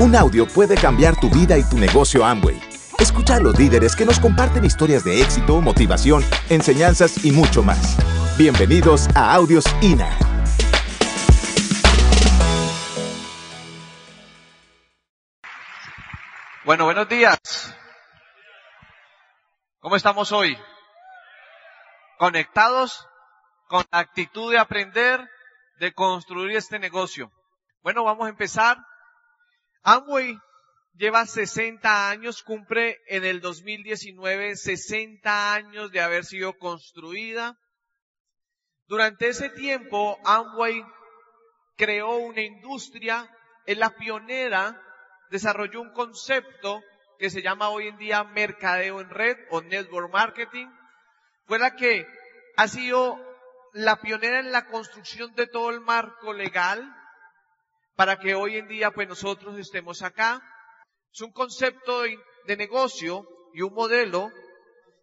Un 0.00 0.14
audio 0.14 0.46
puede 0.46 0.76
cambiar 0.76 1.18
tu 1.18 1.28
vida 1.28 1.58
y 1.58 1.64
tu 1.64 1.76
negocio 1.76 2.24
Amway. 2.24 2.56
Escucha 3.00 3.34
a 3.34 3.40
los 3.40 3.58
líderes 3.58 3.96
que 3.96 4.04
nos 4.04 4.20
comparten 4.20 4.64
historias 4.64 5.02
de 5.02 5.20
éxito, 5.20 5.60
motivación, 5.60 6.22
enseñanzas 6.50 7.24
y 7.24 7.32
mucho 7.32 7.64
más. 7.64 7.96
Bienvenidos 8.38 9.08
a 9.16 9.34
Audios 9.34 9.64
INA. 9.82 10.08
Bueno, 16.64 16.84
buenos 16.84 17.08
días. 17.08 17.40
¿Cómo 19.80 19.96
estamos 19.96 20.30
hoy? 20.30 20.56
Conectados 22.18 23.04
con 23.66 23.84
la 23.90 23.98
actitud 23.98 24.52
de 24.52 24.58
aprender, 24.60 25.28
de 25.80 25.92
construir 25.92 26.56
este 26.56 26.78
negocio. 26.78 27.32
Bueno, 27.82 28.04
vamos 28.04 28.28
a 28.28 28.30
empezar. 28.30 28.78
Amway 29.88 30.38
lleva 30.96 31.24
60 31.24 32.10
años, 32.10 32.42
cumple 32.42 33.00
en 33.06 33.24
el 33.24 33.40
2019 33.40 34.54
60 34.54 35.54
años 35.54 35.90
de 35.90 36.02
haber 36.02 36.26
sido 36.26 36.58
construida. 36.58 37.58
Durante 38.86 39.28
ese 39.28 39.48
tiempo, 39.48 40.18
Amway 40.26 40.84
creó 41.78 42.18
una 42.18 42.42
industria, 42.42 43.34
es 43.64 43.78
la 43.78 43.96
pionera, 43.96 44.78
desarrolló 45.30 45.80
un 45.80 45.92
concepto 45.94 46.82
que 47.18 47.30
se 47.30 47.40
llama 47.40 47.70
hoy 47.70 47.88
en 47.88 47.96
día 47.96 48.24
mercadeo 48.24 49.00
en 49.00 49.08
red 49.08 49.38
o 49.48 49.62
network 49.62 50.12
marketing. 50.12 50.66
Fue 51.46 51.58
la 51.58 51.76
que 51.76 52.06
ha 52.58 52.68
sido 52.68 53.16
la 53.72 54.02
pionera 54.02 54.40
en 54.40 54.52
la 54.52 54.66
construcción 54.66 55.34
de 55.34 55.46
todo 55.46 55.70
el 55.70 55.80
marco 55.80 56.34
legal 56.34 56.94
para 57.98 58.16
que 58.16 58.36
hoy 58.36 58.56
en 58.56 58.68
día 58.68 58.92
pues 58.92 59.08
nosotros 59.08 59.58
estemos 59.58 60.02
acá. 60.02 60.40
Es 61.12 61.20
un 61.20 61.32
concepto 61.32 62.02
de 62.46 62.56
negocio 62.56 63.26
y 63.52 63.62
un 63.62 63.74
modelo 63.74 64.30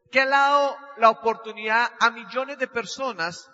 que 0.09 0.21
ha 0.21 0.25
dado 0.25 0.77
la 0.95 1.09
oportunidad 1.09 1.91
a 1.99 2.09
millones 2.11 2.57
de 2.57 2.69
personas 2.69 3.51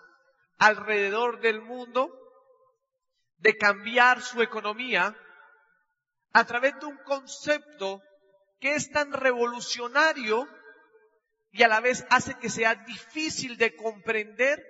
alrededor 0.60 1.42
del 1.42 1.60
mundo 1.60 2.16
de 3.38 3.58
cambiar 3.58 4.22
su 4.22 4.44
economía 4.44 5.18
a 6.34 6.46
través 6.46 6.80
de 6.80 6.86
un 6.86 6.98
concepto 6.98 8.00
que 8.60 8.76
es 8.76 8.92
tan 8.92 9.12
revolucionario 9.12 10.48
y 11.50 11.64
a 11.64 11.68
la 11.68 11.80
vez 11.80 12.06
hace 12.12 12.36
que 12.36 12.52
sea 12.52 12.76
difícil 12.76 13.58
de 13.58 13.76
comprender 13.76 14.64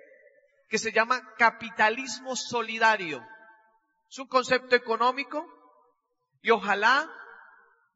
que 0.70 0.78
se 0.78 0.92
llama 0.92 1.34
capitalismo 1.36 2.36
solidario. 2.36 3.22
Es 4.12 4.18
un 4.18 4.26
concepto 4.26 4.76
económico 4.76 5.42
y 6.42 6.50
ojalá 6.50 7.10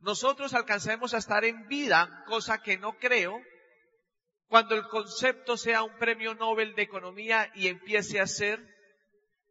nosotros 0.00 0.54
alcancemos 0.54 1.12
a 1.12 1.18
estar 1.18 1.44
en 1.44 1.68
vida, 1.68 2.24
cosa 2.26 2.62
que 2.62 2.78
no 2.78 2.96
creo, 2.96 3.38
cuando 4.48 4.74
el 4.74 4.88
concepto 4.88 5.58
sea 5.58 5.82
un 5.82 5.94
premio 5.98 6.34
Nobel 6.34 6.74
de 6.74 6.80
Economía 6.80 7.52
y 7.54 7.68
empiece 7.68 8.18
a 8.18 8.26
ser 8.26 8.66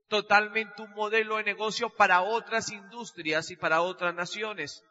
totalmente 0.08 0.82
un 0.82 0.90
modelo 0.96 1.38
de 1.38 1.44
negocio 1.44 1.92
para 1.92 2.24
otras 2.24 2.72
industrias 2.72 3.52
y 3.52 3.56
para 3.56 3.84
otras 3.84 4.16
naciones. 4.16 4.84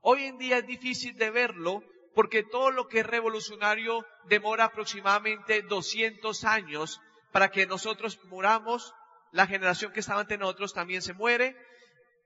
Hoy 0.00 0.24
en 0.24 0.36
día 0.36 0.58
es 0.58 0.66
difícil 0.66 1.16
de 1.16 1.30
verlo 1.30 1.84
porque 2.12 2.42
todo 2.42 2.72
lo 2.72 2.88
que 2.88 3.00
es 3.00 3.06
revolucionario 3.06 4.04
demora 4.24 4.64
aproximadamente 4.64 5.62
200 5.62 6.42
años 6.42 7.00
para 7.30 7.52
que 7.52 7.66
nosotros 7.66 8.18
muramos, 8.24 8.92
la 9.32 9.46
generación 9.46 9.92
que 9.92 10.00
estaba 10.00 10.20
ante 10.20 10.38
nosotros 10.38 10.74
también 10.74 11.02
se 11.02 11.12
muere, 11.12 11.56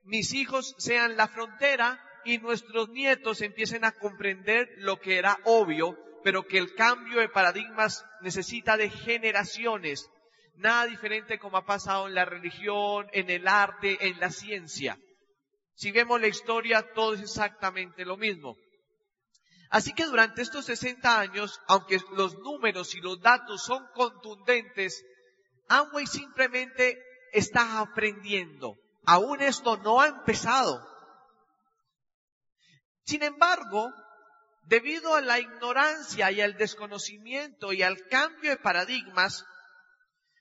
mis 0.03 0.33
hijos 0.33 0.75
sean 0.77 1.17
la 1.17 1.27
frontera 1.27 2.01
y 2.23 2.37
nuestros 2.39 2.89
nietos 2.89 3.41
empiecen 3.41 3.85
a 3.85 3.91
comprender 3.91 4.69
lo 4.77 4.99
que 4.99 5.17
era 5.17 5.37
obvio, 5.43 5.97
pero 6.23 6.47
que 6.47 6.57
el 6.57 6.73
cambio 6.73 7.19
de 7.19 7.29
paradigmas 7.29 8.03
necesita 8.21 8.77
de 8.77 8.89
generaciones, 8.89 10.09
nada 10.55 10.87
diferente 10.87 11.37
como 11.37 11.57
ha 11.57 11.65
pasado 11.65 12.07
en 12.07 12.15
la 12.15 12.25
religión, 12.25 13.07
en 13.13 13.29
el 13.29 13.47
arte, 13.47 13.97
en 14.07 14.19
la 14.19 14.31
ciencia. 14.31 14.97
Si 15.75 15.91
vemos 15.91 16.19
la 16.21 16.27
historia, 16.27 16.93
todo 16.93 17.13
es 17.13 17.21
exactamente 17.21 18.05
lo 18.05 18.17
mismo. 18.17 18.55
Así 19.69 19.93
que 19.93 20.05
durante 20.05 20.41
estos 20.41 20.65
60 20.65 21.19
años, 21.19 21.59
aunque 21.67 21.99
los 22.13 22.37
números 22.39 22.95
y 22.95 23.01
los 23.01 23.19
datos 23.19 23.63
son 23.63 23.85
contundentes, 23.93 25.03
Amway 25.67 26.05
simplemente 26.07 27.01
está 27.31 27.79
aprendiendo. 27.79 28.77
Aún 29.05 29.41
esto 29.41 29.77
no 29.77 30.01
ha 30.01 30.07
empezado. 30.07 30.81
Sin 33.03 33.23
embargo, 33.23 33.93
debido 34.63 35.15
a 35.15 35.21
la 35.21 35.39
ignorancia 35.39 36.31
y 36.31 36.41
al 36.41 36.57
desconocimiento 36.57 37.71
y 37.71 37.83
al 37.83 38.07
cambio 38.07 38.49
de 38.51 38.57
paradigmas, 38.57 39.45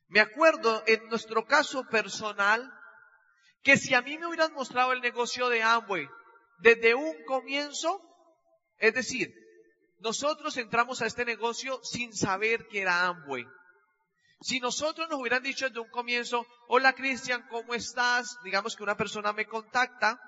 me 0.08 0.20
acuerdo 0.20 0.82
en 0.86 1.08
nuestro 1.08 1.44
caso 1.46 1.86
personal 1.88 2.72
que 3.62 3.76
si 3.76 3.94
a 3.94 4.02
mí 4.02 4.18
me 4.18 4.26
hubieran 4.26 4.52
mostrado 4.52 4.92
el 4.92 5.00
negocio 5.00 5.48
de 5.48 5.62
Amway 5.62 6.06
desde 6.58 6.94
un 6.94 7.24
comienzo, 7.24 8.00
es 8.78 8.94
decir, 8.94 9.34
nosotros 9.98 10.56
entramos 10.56 11.00
a 11.02 11.06
este 11.06 11.24
negocio 11.24 11.80
sin 11.82 12.14
saber 12.14 12.66
que 12.68 12.82
era 12.82 13.06
Amway. 13.06 13.46
Si 14.44 14.60
nosotros 14.60 15.08
nos 15.08 15.18
hubieran 15.18 15.42
dicho 15.42 15.66
desde 15.66 15.80
un 15.80 15.88
comienzo, 15.88 16.46
hola 16.68 16.92
Cristian, 16.92 17.46
¿cómo 17.48 17.72
estás? 17.72 18.36
Digamos 18.44 18.76
que 18.76 18.82
una 18.82 18.94
persona 18.94 19.32
me 19.32 19.46
contacta 19.46 20.20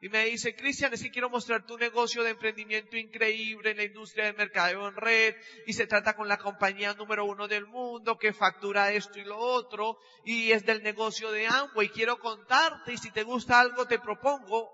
y 0.00 0.08
me 0.08 0.24
dice, 0.24 0.56
Cristian, 0.56 0.92
es 0.92 1.00
que 1.00 1.12
quiero 1.12 1.30
mostrarte 1.30 1.72
un 1.72 1.78
negocio 1.78 2.24
de 2.24 2.30
emprendimiento 2.30 2.96
increíble 2.96 3.70
en 3.70 3.76
la 3.76 3.84
industria 3.84 4.24
del 4.24 4.34
mercadeo 4.34 4.88
en 4.88 4.96
red 4.96 5.36
y 5.68 5.72
se 5.74 5.86
trata 5.86 6.16
con 6.16 6.26
la 6.26 6.38
compañía 6.38 6.94
número 6.94 7.24
uno 7.24 7.46
del 7.46 7.64
mundo 7.68 8.18
que 8.18 8.32
factura 8.32 8.90
esto 8.90 9.20
y 9.20 9.24
lo 9.24 9.38
otro 9.38 9.98
y 10.24 10.50
es 10.50 10.66
del 10.66 10.82
negocio 10.82 11.30
de 11.30 11.46
Amway. 11.46 11.90
Quiero 11.90 12.18
contarte 12.18 12.94
y 12.94 12.98
si 12.98 13.12
te 13.12 13.22
gusta 13.22 13.60
algo 13.60 13.86
te 13.86 14.00
propongo 14.00 14.68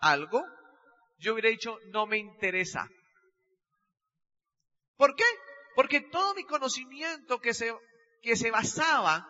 algo 0.00 0.44
yo 1.16 1.32
hubiera 1.32 1.48
dicho, 1.48 1.78
no 1.86 2.06
me 2.06 2.18
interesa. 2.18 2.86
¿Por 4.96 5.14
qué? 5.14 5.24
Porque 5.74 6.02
todo 6.02 6.34
mi 6.34 6.44
conocimiento 6.44 7.40
que 7.40 7.54
se, 7.54 7.74
que 8.24 8.36
se 8.36 8.50
basaba 8.50 9.28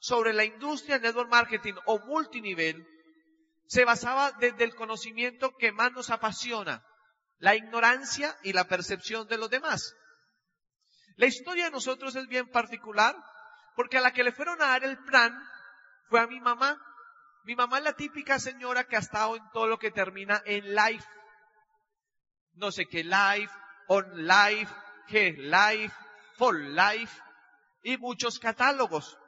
sobre 0.00 0.32
la 0.32 0.44
industria 0.44 0.98
del 0.98 1.08
network 1.08 1.30
marketing 1.30 1.74
o 1.84 1.98
multinivel, 2.00 2.88
se 3.66 3.84
basaba 3.84 4.32
desde 4.32 4.64
el 4.64 4.74
conocimiento 4.74 5.54
que 5.56 5.70
más 5.70 5.92
nos 5.92 6.10
apasiona, 6.10 6.82
la 7.38 7.54
ignorancia 7.54 8.36
y 8.42 8.54
la 8.54 8.64
percepción 8.64 9.28
de 9.28 9.36
los 9.36 9.50
demás. 9.50 9.94
La 11.16 11.26
historia 11.26 11.66
de 11.66 11.72
nosotros 11.72 12.16
es 12.16 12.26
bien 12.26 12.48
particular 12.48 13.14
porque 13.76 13.98
a 13.98 14.00
la 14.00 14.12
que 14.12 14.24
le 14.24 14.32
fueron 14.32 14.60
a 14.62 14.68
dar 14.68 14.84
el 14.84 14.98
plan 15.04 15.38
fue 16.08 16.20
a 16.20 16.26
mi 16.26 16.40
mamá. 16.40 16.80
Mi 17.44 17.54
mamá 17.54 17.78
es 17.78 17.84
la 17.84 17.92
típica 17.92 18.38
señora 18.38 18.84
que 18.84 18.96
ha 18.96 19.00
estado 19.00 19.36
en 19.36 19.42
todo 19.52 19.66
lo 19.66 19.78
que 19.78 19.90
termina 19.90 20.42
en 20.46 20.74
life. 20.74 21.06
No 22.54 22.72
sé 22.72 22.86
qué 22.86 23.04
life, 23.04 23.52
on 23.88 24.26
life, 24.26 24.72
qué 25.06 25.32
life, 25.32 25.94
for 26.38 26.58
life 26.58 27.12
y 27.82 27.96
muchos 27.98 28.38
catálogos. 28.38 29.18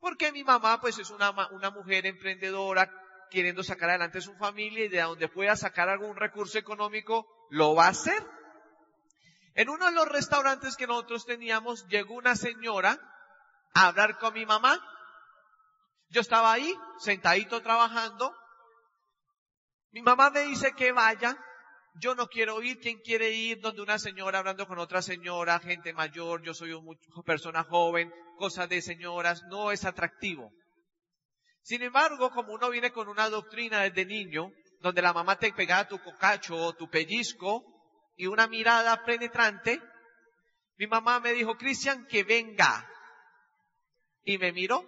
Porque 0.00 0.32
mi 0.32 0.44
mamá 0.44 0.80
pues 0.80 0.98
es 0.98 1.10
una, 1.10 1.30
una 1.50 1.70
mujer 1.70 2.06
emprendedora 2.06 2.90
queriendo 3.30 3.62
sacar 3.62 3.90
adelante 3.90 4.20
su 4.20 4.34
familia 4.34 4.84
y 4.84 4.88
de 4.88 5.00
donde 5.00 5.28
pueda 5.28 5.56
sacar 5.56 5.88
algún 5.88 6.16
recurso 6.16 6.58
económico 6.58 7.26
lo 7.50 7.74
va 7.74 7.86
a 7.86 7.90
hacer. 7.90 8.22
En 9.54 9.68
uno 9.68 9.86
de 9.86 9.92
los 9.92 10.08
restaurantes 10.08 10.76
que 10.76 10.86
nosotros 10.86 11.24
teníamos 11.24 11.86
llegó 11.88 12.14
una 12.14 12.36
señora 12.36 12.98
a 13.74 13.86
hablar 13.88 14.18
con 14.18 14.34
mi 14.34 14.44
mamá 14.44 14.80
yo 16.14 16.20
estaba 16.20 16.52
ahí, 16.52 16.72
sentadito 16.98 17.60
trabajando. 17.60 18.32
Mi 19.90 20.00
mamá 20.00 20.30
me 20.30 20.42
dice 20.42 20.72
que 20.72 20.92
vaya. 20.92 21.36
Yo 21.94 22.14
no 22.14 22.26
quiero 22.28 22.60
ir. 22.62 22.78
¿Quién 22.80 22.98
quiere 23.00 23.30
ir 23.30 23.60
donde 23.60 23.82
una 23.82 23.98
señora 23.98 24.40
hablando 24.40 24.66
con 24.66 24.78
otra 24.78 25.00
señora, 25.02 25.60
gente 25.60 25.92
mayor? 25.92 26.42
Yo 26.42 26.54
soy 26.54 26.72
una 26.72 26.98
persona 27.24 27.64
joven, 27.64 28.12
cosas 28.36 28.68
de 28.68 28.82
señoras. 28.82 29.42
No 29.48 29.70
es 29.70 29.84
atractivo. 29.84 30.52
Sin 31.62 31.82
embargo, 31.82 32.30
como 32.30 32.52
uno 32.52 32.68
viene 32.70 32.90
con 32.90 33.08
una 33.08 33.28
doctrina 33.30 33.82
desde 33.82 34.04
niño, 34.04 34.50
donde 34.80 35.02
la 35.02 35.12
mamá 35.12 35.38
te 35.38 35.52
pegaba 35.52 35.88
tu 35.88 35.98
cocacho 35.98 36.56
o 36.56 36.74
tu 36.74 36.90
pellizco 36.90 37.64
y 38.16 38.26
una 38.26 38.46
mirada 38.46 39.02
penetrante, 39.04 39.80
mi 40.76 40.86
mamá 40.86 41.20
me 41.20 41.32
dijo, 41.32 41.56
Cristian, 41.56 42.06
que 42.06 42.24
venga. 42.24 42.86
Y 44.24 44.36
me 44.38 44.52
miró 44.52 44.84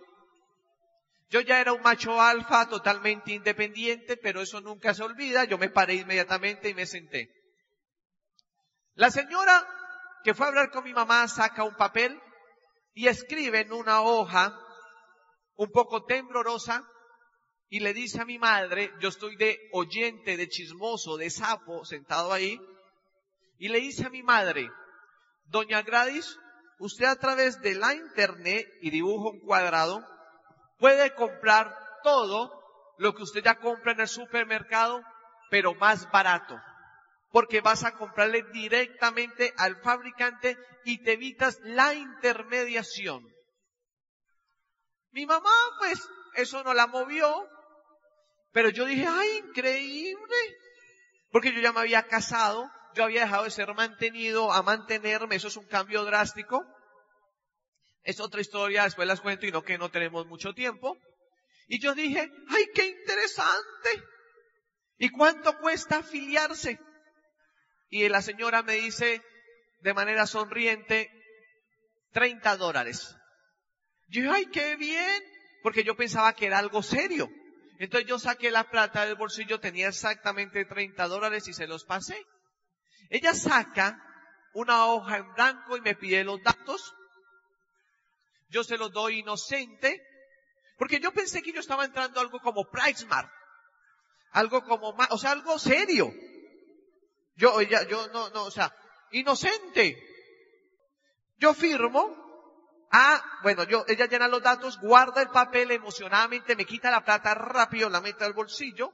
yo 1.28 1.40
ya 1.40 1.61
era 1.61 1.73
un 1.73 1.82
macho 1.82 2.20
alfa 2.20 2.69
totalmente 2.69 3.32
independiente, 3.32 4.17
pero 4.17 4.40
eso 4.43 4.61
nunca 4.61 4.94
se 4.94 5.02
olvida. 5.02 5.44
Yo 5.44 5.58
me 5.58 5.70
paré 5.70 5.94
inmediatamente 5.94 6.69
y 6.69 6.75
me 6.75 6.87
senté. 6.87 7.31
La 8.94 9.11
señora 9.11 9.67
que 10.23 10.34
fue 10.34 10.46
a 10.46 10.49
hablar 10.49 10.70
con 10.70 10.84
mi 10.84 10.93
mamá 10.93 11.26
saca 11.28 11.64
un 11.64 11.76
papel 11.76 12.20
y 12.94 13.08
escribe 13.08 13.61
en 13.61 13.73
una 13.73 14.02
hoja 14.02 14.58
un 15.56 15.70
poco 15.70 16.05
temblorosa 16.05 16.84
y 17.69 17.81
le 17.81 17.93
dice 17.93 18.20
a 18.20 18.25
mi 18.25 18.38
madre, 18.38 18.93
yo 19.00 19.08
estoy 19.08 19.37
de 19.37 19.58
oyente, 19.73 20.37
de 20.37 20.49
chismoso, 20.49 21.17
de 21.17 21.31
sapo, 21.31 21.84
sentado 21.84 22.32
ahí, 22.32 22.61
y 23.58 23.69
le 23.69 23.81
dice 23.81 24.06
a 24.06 24.11
mi 24.11 24.23
madre, 24.23 24.70
doña 25.44 25.82
Gradis, 25.82 26.38
usted 26.78 27.06
a 27.06 27.17
través 27.17 27.61
de 27.61 27.75
la 27.75 27.94
internet 27.94 28.67
y 28.81 28.90
dibujo 28.90 29.31
un 29.31 29.40
cuadrado, 29.40 30.05
puede 30.78 31.14
comprar 31.14 31.75
todo 32.02 32.50
lo 32.99 33.14
que 33.14 33.23
usted 33.23 33.43
ya 33.43 33.58
compra 33.58 33.93
en 33.93 34.00
el 34.00 34.08
supermercado, 34.08 35.02
pero 35.50 35.75
más 35.75 36.11
barato. 36.11 36.56
Porque 37.31 37.61
vas 37.61 37.84
a 37.84 37.93
comprarle 37.93 38.44
directamente 38.52 39.52
al 39.58 39.76
fabricante 39.82 40.56
y 40.84 41.02
te 41.02 41.12
evitas 41.12 41.58
la 41.62 41.93
intermediación. 41.94 43.23
Mi 45.11 45.26
mamá, 45.26 45.50
pues, 45.78 46.08
eso 46.34 46.62
no 46.62 46.75
la 46.75 46.87
movió, 46.87 47.49
pero 48.52 48.70
yo 48.70 48.84
dije, 48.84 49.06
ay, 49.08 49.43
increíble. 49.49 50.37
Porque 51.31 51.52
yo 51.52 51.61
ya 51.61 51.73
me 51.73 51.81
había 51.81 52.06
casado, 52.06 52.70
yo 52.94 53.05
había 53.05 53.23
dejado 53.23 53.44
de 53.44 53.50
ser 53.50 53.75
mantenido 53.75 54.52
a 54.52 54.62
mantenerme, 54.62 55.37
eso 55.37 55.49
es 55.49 55.56
un 55.56 55.67
cambio 55.67 56.05
drástico. 56.05 56.64
Es 58.06 58.20
otra 58.20 58.40
historia, 58.40 58.84
después 58.84 59.08
las 59.08 59.20
cuento 59.20 59.46
y 59.46 59.50
no 59.50 59.62
que 59.62 59.78
no 59.78 59.90
tenemos 59.90 60.26
mucho 60.26 60.54
tiempo. 60.54 60.96
Y 61.66 61.80
yo 61.80 61.92
dije, 61.92 62.30
ay, 62.48 62.66
qué 62.72 62.86
interesante. 62.86 64.04
¿Y 64.96 65.08
cuánto 65.10 65.58
cuesta 65.58 65.96
afiliarse? 65.96 66.78
Y 67.90 68.08
la 68.08 68.22
señora 68.22 68.62
me 68.62 68.74
dice 68.74 69.20
de 69.80 69.92
manera 69.92 70.24
sonriente, 70.28 71.10
30 72.12 72.56
dólares. 72.56 73.16
Yo 74.06 74.32
ay, 74.32 74.46
qué 74.46 74.76
bien, 74.76 75.22
porque 75.64 75.82
yo 75.82 75.96
pensaba 75.96 76.32
que 76.32 76.46
era 76.46 76.58
algo 76.58 76.84
serio. 76.84 77.28
Entonces 77.80 78.08
yo 78.08 78.20
saqué 78.20 78.52
la 78.52 78.70
plata 78.70 79.04
del 79.04 79.16
bolsillo, 79.16 79.58
tenía 79.58 79.88
exactamente 79.88 80.64
30 80.64 81.08
dólares 81.08 81.48
y 81.48 81.52
se 81.52 81.66
los 81.66 81.84
pasé. 81.84 82.24
Ella 83.10 83.34
saca 83.34 84.00
una 84.54 84.86
hoja 84.86 85.16
en 85.16 85.34
blanco 85.34 85.76
y 85.76 85.80
me 85.80 85.96
pide 85.96 86.22
los 86.22 86.40
datos. 86.40 86.94
Yo 88.48 88.64
se 88.64 88.76
los 88.76 88.93
doy 88.93 89.20
inocente, 89.20 90.02
porque 90.78 91.00
yo 91.00 91.12
pensé 91.12 91.43
que 91.43 91.52
yo 91.52 91.60
estaba 91.60 91.84
entrando 91.84 92.20
algo 92.20 92.40
como 92.40 92.69
PriceMart. 92.70 93.31
Algo 94.32 94.62
como, 94.64 94.94
o 95.10 95.19
sea, 95.19 95.32
algo 95.32 95.58
serio. 95.58 96.12
Yo, 97.37 97.60
ella, 97.60 97.87
yo, 97.88 98.08
no, 98.08 98.31
no, 98.31 98.44
o 98.44 98.50
sea, 98.50 98.75
inocente. 99.10 99.96
Yo 101.38 101.54
firmo, 101.54 102.26
Ah, 102.90 103.22
bueno, 103.43 103.64
yo, 103.64 103.84
ella 103.88 104.06
llena 104.06 104.28
los 104.28 104.43
datos, 104.43 104.78
guarda 104.81 105.20
el 105.20 105.28
papel 105.28 105.70
emocionadamente, 105.70 106.56
me 106.56 106.64
quita 106.64 106.90
la 106.90 107.04
plata 107.04 107.34
rápido, 107.34 107.90
la 107.90 108.00
mete 108.00 108.25
al 108.25 108.32
bolsillo, 108.32 108.92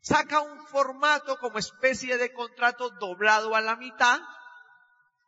saca 0.00 0.40
un 0.40 0.66
formato 0.66 1.38
como 1.38 1.58
especie 1.58 2.18
de 2.18 2.32
contrato 2.32 2.90
doblado 3.00 3.54
a 3.54 3.60
la 3.60 3.76
mitad 3.76 4.20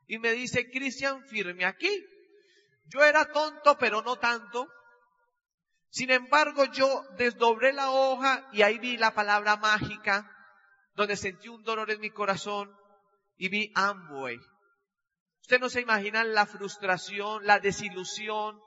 y 0.06 0.18
me 0.18 0.32
dice, 0.32 0.70
Cristian, 0.70 1.24
firme 1.24 1.64
aquí. 1.64 2.04
Yo 2.84 3.02
era 3.02 3.24
tonto, 3.32 3.76
pero 3.78 4.02
no 4.02 4.16
tanto. 4.16 4.68
Sin 5.90 6.10
embargo, 6.10 6.64
yo 6.66 7.04
desdoblé 7.16 7.72
la 7.72 7.90
hoja 7.90 8.48
y 8.52 8.62
ahí 8.62 8.78
vi 8.78 8.96
la 8.96 9.14
palabra 9.14 9.56
mágica, 9.56 10.30
donde 10.94 11.16
sentí 11.16 11.48
un 11.48 11.62
dolor 11.62 11.90
en 11.90 12.00
mi 12.00 12.10
corazón 12.10 12.74
y 13.36 13.48
vi 13.48 13.72
Amway. 13.74 14.38
Usted 15.42 15.60
no 15.60 15.68
se 15.68 15.82
imagina 15.82 16.24
la 16.24 16.46
frustración, 16.46 17.46
la 17.46 17.60
desilusión. 17.60 18.60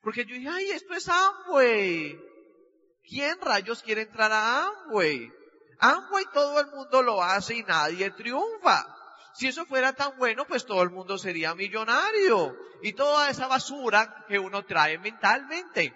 Porque 0.00 0.24
yo 0.24 0.34
dije, 0.34 0.48
ay, 0.48 0.70
esto 0.70 0.94
es 0.94 1.08
Amway. 1.08 2.18
¿Quién 3.02 3.40
rayos 3.40 3.82
quiere 3.82 4.02
entrar 4.02 4.32
a 4.32 4.66
Amway? 4.66 5.32
Amway 5.78 6.24
todo 6.32 6.60
el 6.60 6.66
mundo 6.66 7.02
lo 7.02 7.22
hace 7.22 7.56
y 7.56 7.62
nadie 7.62 8.10
triunfa. 8.10 8.84
Si 9.34 9.48
eso 9.48 9.64
fuera 9.66 9.92
tan 9.92 10.16
bueno, 10.18 10.46
pues 10.46 10.66
todo 10.66 10.82
el 10.82 10.90
mundo 10.90 11.18
sería 11.18 11.54
millonario. 11.54 12.56
Y 12.82 12.92
toda 12.92 13.30
esa 13.30 13.46
basura 13.46 14.24
que 14.28 14.38
uno 14.38 14.64
trae 14.64 14.98
mentalmente. 14.98 15.94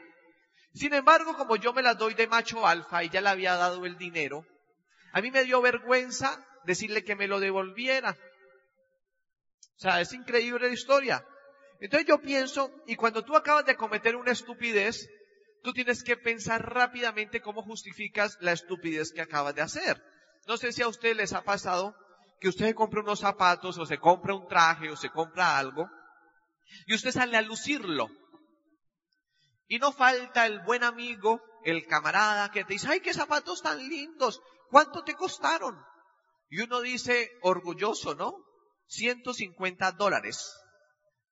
Sin 0.73 0.93
embargo, 0.93 1.37
como 1.37 1.57
yo 1.57 1.73
me 1.73 1.83
la 1.83 1.95
doy 1.95 2.15
de 2.15 2.27
macho 2.27 2.67
alfa 2.67 3.05
y 3.05 3.09
ya 3.09 3.21
le 3.21 3.29
había 3.29 3.55
dado 3.57 3.85
el 3.87 3.97
dinero, 3.97 4.45
a 5.13 5.21
mí 5.21 5.31
me 5.31 5.45
dio 5.45 5.63
vergüenza 5.63 6.45
decirle 6.65 7.05
que 7.05 7.15
me 7.15 7.29
lo 7.29 7.39
devolviera. 7.39 8.17
O 9.77 9.81
sea, 9.81 10.01
es 10.01 10.13
increíble 10.13 10.67
la 10.67 10.75
historia. 10.75 11.25
Entonces 11.81 12.09
yo 12.09 12.21
pienso, 12.21 12.73
y 12.87 12.97
cuando 12.97 13.25
tú 13.25 13.37
acabas 13.37 13.67
de 13.67 13.77
cometer 13.77 14.17
una 14.17 14.33
estupidez, 14.33 15.09
tú 15.63 15.73
tienes 15.73 16.03
que 16.03 16.17
pensar 16.17 16.63
rápidamente 16.73 17.41
cómo 17.41 17.63
justificas 17.63 18.37
la 18.41 18.53
estupidez 18.53 19.13
que 19.13 19.21
acabas 19.21 19.55
de 19.55 19.63
hacer. 19.63 20.03
No 20.47 20.57
sé 20.57 20.73
si 20.73 20.83
a 20.83 20.89
ustedes 20.89 21.17
les 21.17 21.33
ha 21.33 21.43
pasado 21.43 21.95
que 22.45 22.51
usted 22.51 22.67
se 22.67 22.75
compra 22.75 23.01
unos 23.01 23.21
zapatos 23.21 23.79
o 23.79 23.87
se 23.87 23.99
compra 23.99 24.35
un 24.35 24.47
traje 24.47 24.91
o 24.91 24.97
se 24.99 25.09
compra 25.09 25.57
algo 25.57 25.89
y 26.87 26.95
usted 26.95 27.11
sale 27.11 27.39
a 27.39 27.41
lucirlo. 27.41 28.11
Y 29.67 29.79
no 29.79 29.93
falta 29.93 30.45
el 30.45 30.61
buen 30.61 30.85
amigo, 30.85 31.41
el 31.65 31.87
camarada 31.87 32.51
que 32.51 32.65
te 32.65 32.75
dice, 32.75 32.89
ay, 32.91 33.01
qué 33.01 33.15
zapatos 33.15 33.63
tan 33.63 33.79
lindos, 33.89 34.43
¿cuánto 34.69 35.03
te 35.05 35.15
costaron? 35.15 35.75
Y 36.51 36.61
uno 36.61 36.83
dice, 36.83 37.31
orgulloso, 37.41 38.15
¿no? 38.15 38.35
150 38.89 39.93
dólares. 39.93 40.55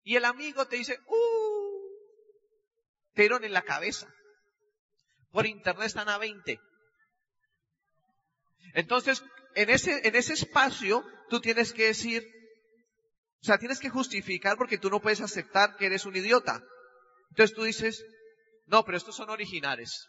Y 0.02 0.16
el 0.16 0.24
amigo 0.24 0.66
te 0.66 0.76
dice, 0.76 0.98
¡uh! 1.06 1.82
Te 3.12 3.20
dieron 3.20 3.44
en 3.44 3.52
la 3.52 3.60
cabeza. 3.60 4.08
Por 5.30 5.44
internet 5.44 5.88
están 5.88 6.08
a 6.08 6.16
20. 6.16 6.58
Entonces, 8.74 9.22
en 9.54 9.70
ese, 9.70 10.06
en 10.06 10.14
ese 10.16 10.34
espacio, 10.34 11.04
tú 11.28 11.40
tienes 11.40 11.72
que 11.72 11.86
decir, 11.86 12.26
o 13.42 13.44
sea, 13.44 13.58
tienes 13.58 13.80
que 13.80 13.90
justificar 13.90 14.56
porque 14.56 14.78
tú 14.78 14.88
no 14.90 15.00
puedes 15.00 15.20
aceptar 15.20 15.76
que 15.76 15.86
eres 15.86 16.06
un 16.06 16.16
idiota. 16.16 16.62
Entonces 17.30 17.56
tú 17.56 17.64
dices, 17.64 18.04
no, 18.66 18.84
pero 18.84 18.96
estos 18.96 19.16
son 19.16 19.30
originales. 19.30 20.08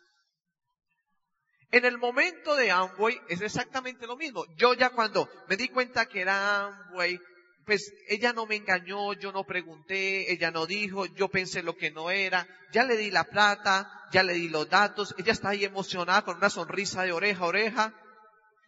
En 1.71 1.85
el 1.85 1.97
momento 1.97 2.55
de 2.55 2.69
Amway 2.69 3.19
es 3.29 3.41
exactamente 3.41 4.05
lo 4.05 4.15
mismo. 4.15 4.45
Yo 4.57 4.75
ya 4.75 4.91
cuando 4.91 5.27
me 5.47 5.57
di 5.57 5.69
cuenta 5.69 6.05
que 6.05 6.21
era 6.21 6.67
Amway, 6.67 7.19
pues 7.65 7.91
ella 8.07 8.33
no 8.33 8.45
me 8.45 8.55
engañó, 8.55 9.13
yo 9.13 9.31
no 9.31 9.43
pregunté, 9.43 10.31
ella 10.31 10.51
no 10.51 10.65
dijo, 10.65 11.05
yo 11.07 11.29
pensé 11.29 11.63
lo 11.63 11.75
que 11.75 11.91
no 11.91 12.11
era, 12.11 12.47
ya 12.71 12.83
le 12.83 12.97
di 12.97 13.09
la 13.09 13.23
plata, 13.23 13.89
ya 14.11 14.21
le 14.21 14.33
di 14.33 14.49
los 14.49 14.69
datos, 14.69 15.15
ella 15.17 15.31
está 15.31 15.49
ahí 15.49 15.63
emocionada 15.63 16.23
con 16.23 16.37
una 16.37 16.49
sonrisa 16.49 17.03
de 17.03 17.11
oreja 17.11 17.43
a 17.43 17.47
oreja. 17.47 17.93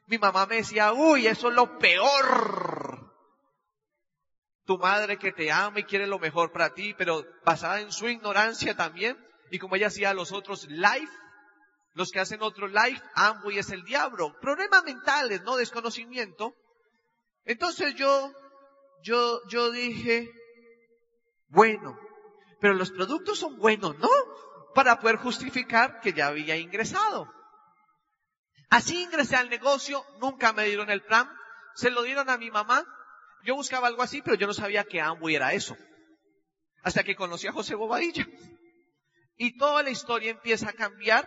Mi 0.08 0.18
mamá 0.18 0.46
me 0.46 0.58
decía, 0.58 0.94
uy, 0.94 1.28
eso 1.28 1.50
es 1.50 1.56
lo 1.56 1.78
peor. 1.78 3.14
Tu 4.66 4.78
madre 4.78 5.18
que 5.18 5.32
te 5.32 5.52
ama 5.52 5.80
y 5.80 5.84
quiere 5.84 6.08
lo 6.08 6.20
mejor 6.20 6.52
para 6.52 6.74
ti, 6.74 6.94
pero 6.98 7.24
basada 7.44 7.82
en 7.82 7.92
su 7.92 8.08
ignorancia 8.08 8.76
también, 8.76 9.18
y 9.52 9.60
como 9.60 9.76
ella 9.76 9.88
hacía 9.88 10.14
los 10.14 10.32
otros 10.32 10.68
live, 10.70 11.10
los 11.94 12.12
que 12.12 12.20
hacen 12.20 12.42
otro 12.42 12.68
live, 12.68 13.02
y 13.52 13.58
es 13.58 13.70
el 13.70 13.84
diablo. 13.84 14.36
Problemas 14.42 14.84
mentales, 14.84 15.42
no 15.44 15.56
desconocimiento. 15.56 16.54
Entonces 17.46 17.96
yo 17.96 18.34
yo, 19.06 19.40
yo 19.48 19.70
dije, 19.70 20.32
bueno, 21.48 21.98
pero 22.60 22.74
los 22.74 22.92
productos 22.92 23.38
son 23.38 23.58
buenos, 23.58 23.98
¿no? 24.00 24.10
Para 24.74 25.00
poder 25.00 25.18
justificar 25.18 26.02
que 26.02 26.12
ya 26.12 26.28
había 26.28 26.58
ingresado. 26.58 27.32
Así 28.76 29.04
ingresé 29.04 29.38
al 29.38 29.50
negocio, 29.50 30.06
nunca 30.20 30.52
me 30.52 30.66
dieron 30.66 30.90
el 30.90 31.02
plan, 31.02 31.30
se 31.76 31.90
lo 31.90 32.04
dieron 32.04 32.30
a 32.30 32.38
mi 32.38 32.52
mamá. 32.52 32.86
Yo 33.46 33.56
buscaba 33.56 33.88
algo 33.88 34.02
así, 34.02 34.22
pero 34.22 34.36
yo 34.36 34.48
no 34.48 34.54
sabía 34.54 34.84
que 34.84 35.00
Amway 35.00 35.36
era 35.36 35.54
eso. 35.54 35.78
Hasta 36.84 37.06
que 37.06 37.16
conocí 37.16 37.48
a 37.48 37.54
José 37.54 37.76
Bobadilla. 37.76 38.28
Y 39.38 39.56
toda 39.58 39.82
la 39.82 39.92
historia 39.92 40.32
empieza 40.32 40.72
a 40.72 40.74
cambiar 40.74 41.26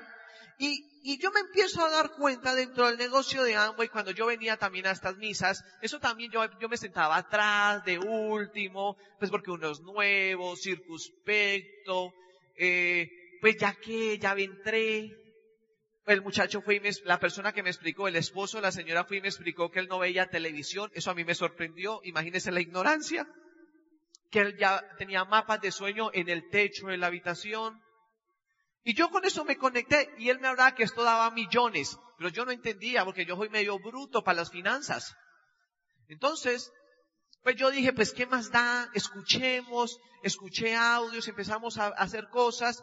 y, 0.58 0.84
y 1.02 1.18
yo 1.22 1.30
me 1.30 1.40
empiezo 1.40 1.82
a 1.82 1.88
dar 1.88 2.10
cuenta 2.10 2.54
dentro 2.54 2.86
del 2.86 2.98
negocio 2.98 3.42
de 3.42 3.56
Amway, 3.56 3.88
cuando 3.88 4.10
yo 4.10 4.26
venía 4.26 4.58
también 4.58 4.86
a 4.86 4.90
estas 4.90 5.16
misas, 5.16 5.64
eso 5.80 6.00
también 6.00 6.30
yo, 6.30 6.44
yo 6.60 6.68
me 6.68 6.76
sentaba 6.76 7.16
atrás, 7.16 7.82
de 7.82 7.98
último, 7.98 8.98
pues 9.18 9.30
porque 9.30 9.50
uno 9.50 9.70
es 9.70 9.80
nuevo, 9.80 10.54
circunspecto, 10.54 12.12
eh, 12.56 13.08
pues 13.40 13.56
ya 13.56 13.72
que, 13.72 14.18
ya 14.18 14.32
entré. 14.32 15.27
El 16.08 16.22
muchacho 16.22 16.62
fue 16.62 16.76
y 16.76 16.80
me, 16.80 16.90
la 17.04 17.20
persona 17.20 17.52
que 17.52 17.62
me 17.62 17.68
explicó, 17.68 18.08
el 18.08 18.16
esposo, 18.16 18.60
la 18.60 18.72
señora 18.72 19.04
fue 19.04 19.18
y 19.18 19.20
me 19.20 19.28
explicó 19.28 19.70
que 19.70 19.78
él 19.78 19.88
no 19.88 19.98
veía 19.98 20.30
televisión, 20.30 20.90
eso 20.94 21.10
a 21.10 21.14
mí 21.14 21.22
me 21.22 21.34
sorprendió, 21.34 22.00
imagínese 22.02 22.50
la 22.50 22.60
ignorancia, 22.60 23.28
que 24.30 24.40
él 24.40 24.56
ya 24.58 24.82
tenía 24.96 25.24
mapas 25.26 25.60
de 25.60 25.70
sueño 25.70 26.10
en 26.14 26.30
el 26.30 26.48
techo 26.48 26.86
de 26.86 26.96
la 26.96 27.08
habitación, 27.08 27.80
y 28.84 28.94
yo 28.94 29.10
con 29.10 29.22
eso 29.26 29.44
me 29.44 29.58
conecté 29.58 30.08
y 30.16 30.30
él 30.30 30.38
me 30.40 30.48
hablaba 30.48 30.74
que 30.74 30.84
esto 30.84 31.02
daba 31.02 31.30
millones, 31.30 31.98
pero 32.16 32.30
yo 32.30 32.46
no 32.46 32.52
entendía 32.52 33.04
porque 33.04 33.26
yo 33.26 33.36
soy 33.36 33.50
medio 33.50 33.78
bruto 33.78 34.24
para 34.24 34.38
las 34.38 34.50
finanzas. 34.50 35.14
Entonces, 36.08 36.72
pues 37.42 37.56
yo 37.56 37.70
dije, 37.70 37.92
pues 37.92 38.12
¿qué 38.12 38.24
más 38.24 38.50
da? 38.50 38.88
Escuchemos, 38.94 39.98
escuché 40.22 40.74
audios, 40.74 41.28
empezamos 41.28 41.76
a 41.76 41.88
hacer 41.88 42.28
cosas. 42.30 42.82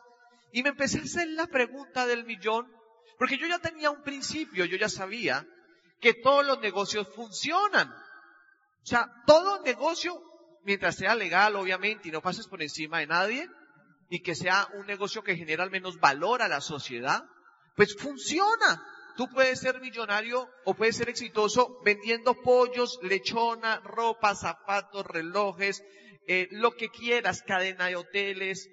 Y 0.52 0.62
me 0.62 0.70
empecé 0.70 1.00
a 1.00 1.04
hacer 1.04 1.28
la 1.30 1.48
pregunta 1.48 2.06
del 2.06 2.24
millón, 2.24 2.72
porque 3.18 3.38
yo 3.38 3.48
ya 3.48 3.60
tenía 3.60 3.90
un 3.90 4.04
principio, 4.04 4.66
yo 4.66 4.78
ya 4.78 4.90
sabía 4.90 5.46
que 6.00 6.14
todos 6.14 6.46
los 6.46 6.60
negocios 6.60 7.08
funcionan. 7.16 7.90
O 7.92 8.86
sea, 8.86 9.10
todo 9.26 9.62
negocio, 9.62 10.22
mientras 10.64 10.96
sea 10.96 11.16
legal, 11.16 11.56
obviamente, 11.56 12.10
y 12.10 12.12
no 12.12 12.22
pases 12.22 12.48
por 12.48 12.62
encima 12.62 13.00
de 13.00 13.08
nadie, 13.08 13.50
y 14.10 14.22
que 14.22 14.36
sea 14.36 14.68
un 14.74 14.86
negocio 14.86 15.24
que 15.24 15.36
genera 15.36 15.64
al 15.64 15.72
menos 15.72 16.00
valor 16.00 16.42
a 16.42 16.48
la 16.48 16.62
sociedad, 16.62 17.24
pues 17.76 17.96
funciona. 17.96 18.84
Tú 19.18 19.30
puedes 19.30 19.60
ser 19.60 19.80
millonario 19.80 20.50
o 20.66 20.76
puedes 20.76 20.98
ser 20.98 21.10
exitoso 21.10 21.80
vendiendo 21.84 22.36
pollos, 22.42 23.00
lechona, 23.02 23.80
ropa, 23.80 24.36
zapatos, 24.36 25.06
relojes, 25.06 25.84
eh, 26.28 26.48
lo 26.52 26.76
que 26.76 26.90
quieras, 26.90 27.42
cadena 27.42 27.88
de 27.88 27.96
hoteles. 27.96 28.70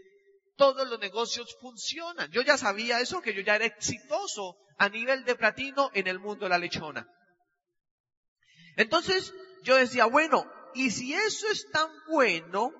Todos 0.62 0.88
los 0.88 1.00
negocios 1.00 1.56
funcionan. 1.60 2.30
Yo 2.30 2.40
ya 2.42 2.56
sabía 2.56 3.00
eso, 3.00 3.20
que 3.20 3.34
yo 3.34 3.40
ya 3.42 3.56
era 3.56 3.64
exitoso 3.64 4.58
a 4.78 4.88
nivel 4.88 5.24
de 5.24 5.34
platino 5.34 5.90
en 5.92 6.06
el 6.06 6.20
mundo 6.20 6.44
de 6.44 6.50
la 6.50 6.58
lechona. 6.58 7.04
Entonces 8.76 9.34
yo 9.64 9.74
decía, 9.74 10.06
bueno, 10.06 10.44
y 10.72 10.92
si 10.92 11.14
eso 11.14 11.48
es 11.48 11.68
tan 11.72 11.90
bueno, 12.06 12.70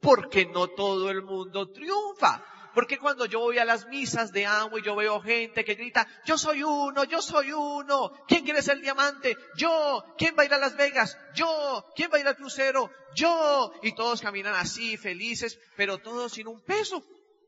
¿por 0.00 0.30
qué 0.30 0.46
no 0.46 0.68
todo 0.68 1.10
el 1.10 1.20
mundo 1.20 1.70
triunfa? 1.72 2.42
Porque 2.74 2.98
cuando 2.98 3.26
yo 3.26 3.40
voy 3.40 3.58
a 3.58 3.64
las 3.64 3.86
misas 3.86 4.32
de 4.32 4.42
y 4.42 4.82
yo 4.82 4.96
veo 4.96 5.20
gente 5.20 5.64
que 5.64 5.74
grita, 5.74 6.06
yo 6.24 6.36
soy 6.36 6.62
uno, 6.62 7.04
yo 7.04 7.22
soy 7.22 7.52
uno. 7.52 8.12
¿Quién 8.26 8.44
quiere 8.44 8.62
ser 8.62 8.80
diamante? 8.80 9.36
Yo. 9.56 10.04
¿Quién 10.18 10.34
va 10.36 10.42
a 10.42 10.46
ir 10.46 10.54
a 10.54 10.58
Las 10.58 10.76
Vegas? 10.76 11.16
Yo. 11.34 11.84
¿Quién 11.94 12.10
va 12.12 12.18
a 12.18 12.20
ir 12.20 12.26
al 12.26 12.36
crucero? 12.36 12.90
Yo. 13.14 13.72
Y 13.82 13.94
todos 13.94 14.20
caminan 14.20 14.54
así, 14.54 14.96
felices, 14.96 15.58
pero 15.76 15.98
todos 15.98 16.32
sin 16.32 16.48
un 16.48 16.60
peso. 16.62 17.02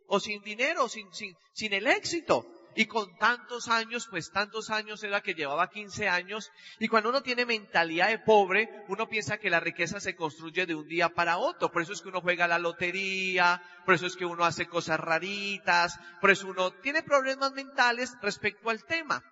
O 0.07 0.21
sin 0.21 0.41
dinero, 0.43 0.89
sin, 0.89 1.13
sin, 1.13 1.37
sin 1.53 1.73
el 1.73 1.87
éxito. 1.89 2.47
Y 2.77 2.87
con 2.87 3.17
tantos 3.17 3.69
años, 3.69 4.07
pues 4.11 4.31
tantos 4.31 4.69
años 4.69 5.03
era 5.03 5.23
que 5.23 5.33
llevaba 5.33 5.71
15 5.71 6.09
años. 6.09 6.53
Y 6.79 6.89
cuando 6.89 7.09
uno 7.09 7.23
tiene 7.23 7.47
mentalidad 7.47 8.09
de 8.09 8.19
pobre, 8.19 8.69
uno 8.89 9.09
piensa 9.09 9.39
que 9.39 9.49
la 9.49 9.61
riqueza 9.61 9.99
se 9.99 10.15
construye 10.15 10.67
de 10.67 10.75
un 10.75 10.87
día 10.87 11.09
para 11.09 11.39
otro. 11.39 11.73
Por 11.73 11.81
eso 11.81 11.95
es 11.95 12.03
que 12.03 12.09
uno 12.09 12.21
juega 12.21 12.47
la 12.47 12.59
lotería, 12.59 13.63
por 13.87 13.95
eso 13.95 14.07
es 14.07 14.15
que 14.15 14.27
uno 14.27 14.45
hace 14.45 14.67
cosas 14.67 15.01
raritas, 15.01 15.99
por 16.21 16.31
eso 16.31 16.49
uno 16.49 16.71
tiene 16.71 17.03
problemas 17.03 17.53
mentales 17.53 18.15
respecto 18.21 18.69
al 18.69 18.85
tema. 18.85 19.25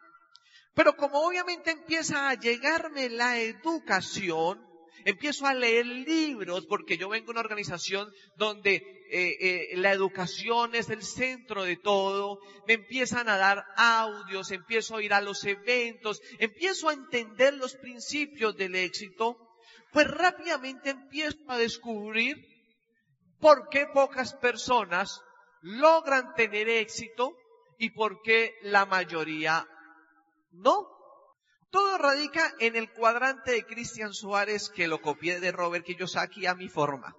Pero 0.74 0.96
como 0.96 1.20
obviamente 1.20 1.70
empieza 1.70 2.30
a 2.30 2.34
llegarme 2.34 3.10
la 3.10 3.38
educación, 3.38 4.66
empiezo 5.04 5.46
a 5.46 5.54
leer 5.54 5.87
libros 5.87 6.66
porque 6.66 6.96
yo 6.96 7.08
vengo 7.08 7.26
de 7.26 7.32
una 7.32 7.40
organización 7.40 8.11
donde 8.37 8.76
eh, 9.11 9.37
eh, 9.40 9.76
la 9.76 9.92
educación 9.92 10.75
es 10.75 10.88
el 10.88 11.02
centro 11.02 11.64
de 11.64 11.76
todo, 11.76 12.40
me 12.66 12.75
empiezan 12.75 13.28
a 13.28 13.37
dar 13.37 13.64
audios, 13.76 14.50
empiezo 14.50 14.96
a 14.96 15.02
ir 15.02 15.12
a 15.12 15.20
los 15.20 15.44
eventos, 15.44 16.20
empiezo 16.38 16.88
a 16.88 16.94
entender 16.94 17.54
los 17.54 17.76
principios 17.76 18.56
del 18.56 18.75
éxito, 18.75 19.37
pues 19.92 20.08
rápidamente 20.08 20.90
empiezo 20.90 21.38
a 21.49 21.58
descubrir 21.58 22.37
por 23.38 23.68
qué 23.68 23.87
pocas 23.87 24.34
personas 24.34 25.20
logran 25.61 26.34
tener 26.34 26.68
éxito 26.68 27.37
y 27.78 27.90
por 27.90 28.23
qué 28.23 28.54
la 28.62 28.87
mayoría 28.87 29.66
no. 30.52 30.93
Todo 31.75 31.99
radica 31.99 32.54
en 32.61 32.76
el 32.76 32.93
cuadrante 32.93 33.50
de 33.50 33.66
Cristian 33.66 34.14
Suárez 34.14 34.71
que 34.71 34.87
lo 34.87 35.00
copié 35.00 35.40
de 35.40 35.50
Robert 35.50 35.85
Kiyosaki 35.85 36.47
a 36.47 36.54
mi 36.54 36.69
forma. 36.69 37.16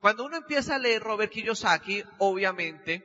Cuando 0.00 0.24
uno 0.24 0.38
empieza 0.38 0.74
a 0.74 0.80
leer 0.80 1.00
Robert 1.00 1.30
Kiyosaki, 1.30 2.02
obviamente, 2.18 3.04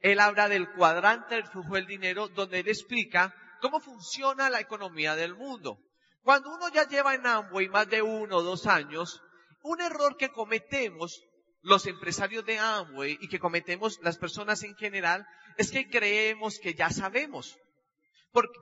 él 0.00 0.18
habla 0.18 0.48
del 0.48 0.68
cuadrante 0.72 1.36
del 1.36 1.46
flujo 1.46 1.76
del 1.76 1.86
dinero, 1.86 2.26
donde 2.26 2.58
él 2.58 2.68
explica 2.68 3.32
cómo 3.60 3.78
funciona 3.78 4.50
la 4.50 4.58
economía 4.58 5.14
del 5.14 5.36
mundo. 5.36 5.78
Cuando 6.24 6.52
uno 6.52 6.68
ya 6.68 6.88
lleva 6.88 7.14
en 7.14 7.28
Amway 7.28 7.68
más 7.68 7.88
de 7.88 8.02
uno 8.02 8.38
o 8.38 8.42
dos 8.42 8.66
años, 8.66 9.22
un 9.62 9.80
error 9.82 10.16
que 10.16 10.30
cometemos 10.30 11.22
los 11.62 11.86
empresarios 11.86 12.44
de 12.44 12.58
Amway 12.58 13.18
y 13.20 13.28
que 13.28 13.38
cometemos 13.38 14.00
las 14.02 14.18
personas 14.18 14.64
en 14.64 14.74
general 14.74 15.24
es 15.58 15.70
que 15.70 15.88
creemos 15.88 16.58
que 16.58 16.74
ya 16.74 16.90
sabemos. 16.90 17.56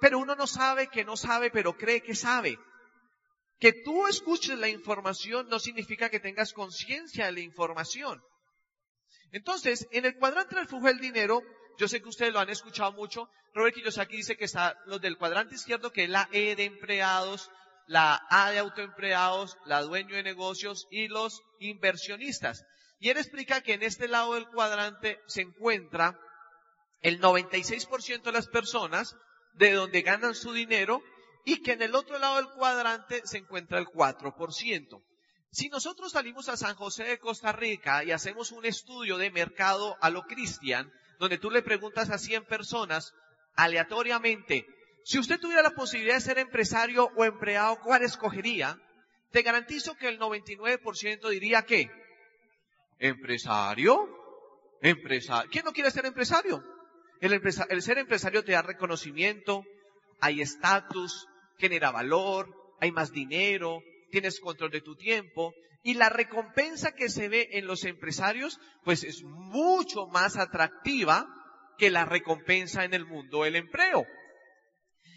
Pero 0.01 0.19
uno 0.19 0.35
no 0.35 0.47
sabe 0.47 0.89
que 0.89 1.05
no 1.05 1.17
sabe, 1.17 1.51
pero 1.51 1.77
cree 1.77 2.03
que 2.03 2.15
sabe. 2.15 2.59
Que 3.59 3.73
tú 3.73 4.07
escuches 4.07 4.59
la 4.59 4.69
información 4.69 5.49
no 5.49 5.59
significa 5.59 6.11
que 6.11 6.21
tengas 6.21 6.53
conciencia 6.53 7.27
de 7.27 7.33
la 7.33 7.41
información. 7.41 8.23
Entonces, 9.31 9.89
en 9.93 10.05
el 10.05 10.17
cuadrante 10.17 10.57
del 10.57 10.67
flujo 10.67 10.89
del 10.89 10.99
dinero, 10.99 11.43
yo 11.79 11.89
sé 11.89 12.03
que 12.03 12.09
ustedes 12.09 12.33
lo 12.33 12.41
han 12.41 12.51
escuchado 12.51 12.93
mucho, 12.93 13.31
Robert 13.55 13.75
Kiyosaki 13.75 14.17
dice 14.17 14.37
que 14.37 14.45
está 14.45 14.77
los 14.87 15.01
del 15.01 15.17
cuadrante 15.17 15.55
izquierdo, 15.55 15.91
que 15.91 16.05
es 16.05 16.11
la 16.11 16.29
E 16.33 16.55
de 16.55 16.65
empleados, 16.65 17.51
la 17.87 18.21
A 18.31 18.51
de 18.51 18.59
autoempleados, 18.59 19.57
la 19.65 19.83
dueño 19.83 20.17
de 20.17 20.23
negocios 20.23 20.87
y 20.91 21.09
los 21.09 21.41
inversionistas. 21.61 22.65
Y 22.99 23.09
él 23.09 23.17
explica 23.17 23.63
que 23.63 23.75
en 23.75 23.83
este 23.83 24.07
lado 24.07 24.35
del 24.35 24.49
cuadrante 24.49 25.21
se 25.27 25.43
encuentra 25.43 26.19
el 27.01 27.21
96% 27.21 28.23
de 28.23 28.33
las 28.33 28.49
personas 28.49 29.17
de 29.55 29.73
donde 29.73 30.03
ganan 30.03 30.35
su 30.35 30.53
dinero 30.53 31.03
y 31.45 31.63
que 31.63 31.73
en 31.73 31.83
el 31.83 31.95
otro 31.95 32.19
lado 32.19 32.37
del 32.37 32.49
cuadrante 32.51 33.23
se 33.25 33.39
encuentra 33.39 33.79
el 33.79 33.87
4%. 33.87 35.03
Si 35.51 35.69
nosotros 35.69 36.13
salimos 36.13 36.49
a 36.49 36.57
San 36.57 36.75
José 36.77 37.05
de 37.05 37.19
Costa 37.19 37.53
Rica 37.53 38.05
y 38.05 38.11
hacemos 38.11 38.53
un 38.53 38.65
estudio 38.65 39.19
de 39.19 39.31
mercado 39.31 39.97
a 40.01 40.09
lo 40.09 40.23
cristian, 40.23 40.91
donde 41.19 41.39
tú 41.39 41.51
le 41.51 41.63
preguntas 41.63 42.11
a 42.11 42.19
100 42.19 42.47
personas 42.47 43.13
aleatoriamente, 43.55 44.67
si 45.05 45.19
usted 45.19 45.39
tuviera 45.39 45.63
la 45.63 45.75
posibilidad 45.75 46.15
de 46.15 46.21
ser 46.21 46.39
empresario 46.39 47.11
o 47.17 47.25
empleado, 47.25 47.79
¿cuál 47.81 48.03
escogería? 48.03 48.79
Te 49.31 49.43
garantizo 49.43 49.95
que 49.97 50.09
el 50.09 50.19
99% 50.19 51.29
diría 51.29 51.63
que 51.63 51.91
empresario, 52.99 54.09
empresario. 54.81 55.51
¿Quién 55.51 55.65
no 55.65 55.73
quiere 55.73 55.91
ser 55.91 56.07
empresario? 56.07 56.63
El, 57.23 57.83
ser 57.83 57.99
empresario 57.99 58.43
te 58.43 58.51
da 58.51 58.63
reconocimiento, 58.63 59.63
hay 60.21 60.41
estatus, 60.41 61.29
genera 61.57 61.93
valor, 61.93 62.53
hay 62.81 62.91
más 62.91 63.13
dinero, 63.13 63.81
tienes 64.11 64.41
control 64.41 64.73
de 64.73 64.81
tu 64.81 64.97
tiempo 64.97 65.55
y 65.85 65.95
la 65.95 66.09
recompensa 66.09 66.97
que 66.97 67.09
se 67.09 67.29
ve 67.29 67.49
en 67.53 67.69
los 67.69 67.85
empresarios 67.85 68.59
pues 68.83 69.05
es 69.05 69.23
mucho 69.23 70.09
más 70.09 70.37
atractiva 70.37 71.29
que 71.79 71.91
la 71.91 72.05
recompensa 72.05 72.85
en 72.85 72.93
el 72.93 73.07
mundo 73.07 73.45
del 73.45 73.55
empleo. 73.55 74.05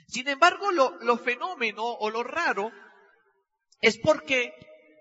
Sin 0.08 0.28
embargo, 0.28 0.72
lo, 0.72 1.00
lo 1.02 1.18
fenómeno 1.18 1.84
o 1.84 2.12
lo 2.12 2.22
raro 2.22 2.72
es 3.82 3.98
porque 3.98 4.54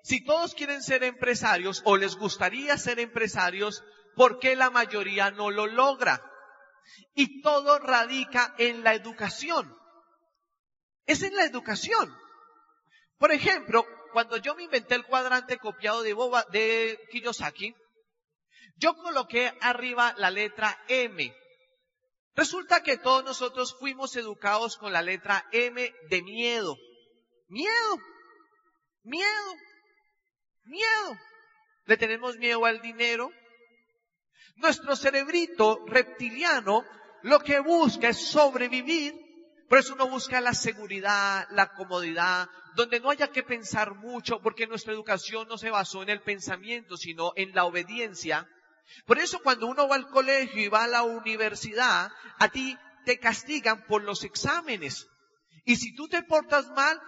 si 0.02 0.24
todos 0.24 0.54
quieren 0.54 0.82
ser 0.82 1.04
empresarios 1.04 1.82
o 1.84 1.98
les 1.98 2.16
gustaría 2.16 2.78
ser 2.78 2.98
empresarios, 2.98 3.84
¿por 4.16 4.38
qué 4.38 4.56
la 4.56 4.70
mayoría 4.70 5.30
no 5.30 5.50
lo 5.50 5.66
logra? 5.66 6.30
Y 7.14 7.42
todo 7.42 7.78
radica 7.78 8.54
en 8.58 8.84
la 8.84 8.94
educación 8.94 9.74
es 11.06 11.22
en 11.22 11.34
la 11.34 11.44
educación. 11.44 12.16
Por 13.18 13.32
ejemplo, 13.32 13.86
cuando 14.12 14.36
yo 14.36 14.54
me 14.54 14.64
inventé 14.64 14.94
el 14.94 15.04
cuadrante 15.04 15.58
copiado 15.58 16.02
de, 16.02 16.12
Boba, 16.12 16.44
de 16.50 16.98
Kiyosaki, 17.10 17.74
yo 18.76 18.94
coloqué 18.96 19.56
arriba 19.60 20.14
la 20.18 20.30
letra 20.30 20.82
M. 20.88 21.34
Resulta 22.34 22.82
que 22.82 22.96
todos 22.96 23.24
nosotros 23.24 23.76
fuimos 23.78 24.16
educados 24.16 24.76
con 24.76 24.92
la 24.92 25.02
letra 25.02 25.46
M 25.52 25.94
de 26.10 26.22
miedo. 26.22 26.76
Miedo. 27.48 27.98
Miedo. 29.02 29.54
Miedo. 30.64 31.18
Le 31.84 31.96
tenemos 31.96 32.36
miedo 32.36 32.64
al 32.64 32.80
dinero. 32.80 33.30
Nuestro 34.56 34.96
cerebrito 34.96 35.84
reptiliano 35.86 36.84
lo 37.22 37.40
que 37.40 37.60
busca 37.60 38.08
es 38.08 38.28
sobrevivir 38.28 39.24
por 39.68 39.78
eso 39.78 39.94
uno 39.94 40.08
busca 40.08 40.40
la 40.40 40.54
seguridad, 40.54 41.46
la 41.50 41.72
comodidad, 41.74 42.48
donde 42.74 43.00
no 43.00 43.10
haya 43.10 43.32
que 43.32 43.42
pensar 43.42 43.94
mucho, 43.94 44.40
porque 44.40 44.66
nuestra 44.66 44.92
educación 44.92 45.48
no 45.48 45.58
se 45.58 45.70
basó 45.70 46.02
en 46.02 46.10
el 46.10 46.22
pensamiento, 46.22 46.96
sino 46.96 47.32
en 47.36 47.54
la 47.54 47.64
obediencia. 47.64 48.48
Por 49.06 49.18
eso 49.18 49.40
cuando 49.42 49.66
uno 49.66 49.88
va 49.88 49.96
al 49.96 50.08
colegio 50.10 50.62
y 50.62 50.68
va 50.68 50.84
a 50.84 50.88
la 50.88 51.02
universidad, 51.02 52.10
a 52.38 52.48
ti 52.48 52.78
te 53.04 53.18
castigan 53.18 53.84
por 53.86 54.02
los 54.02 54.22
exámenes. 54.24 55.08
Y 55.64 55.76
si 55.76 55.94
tú 55.94 56.08
te 56.08 56.22
portas 56.22 56.68
mal, 56.70 57.00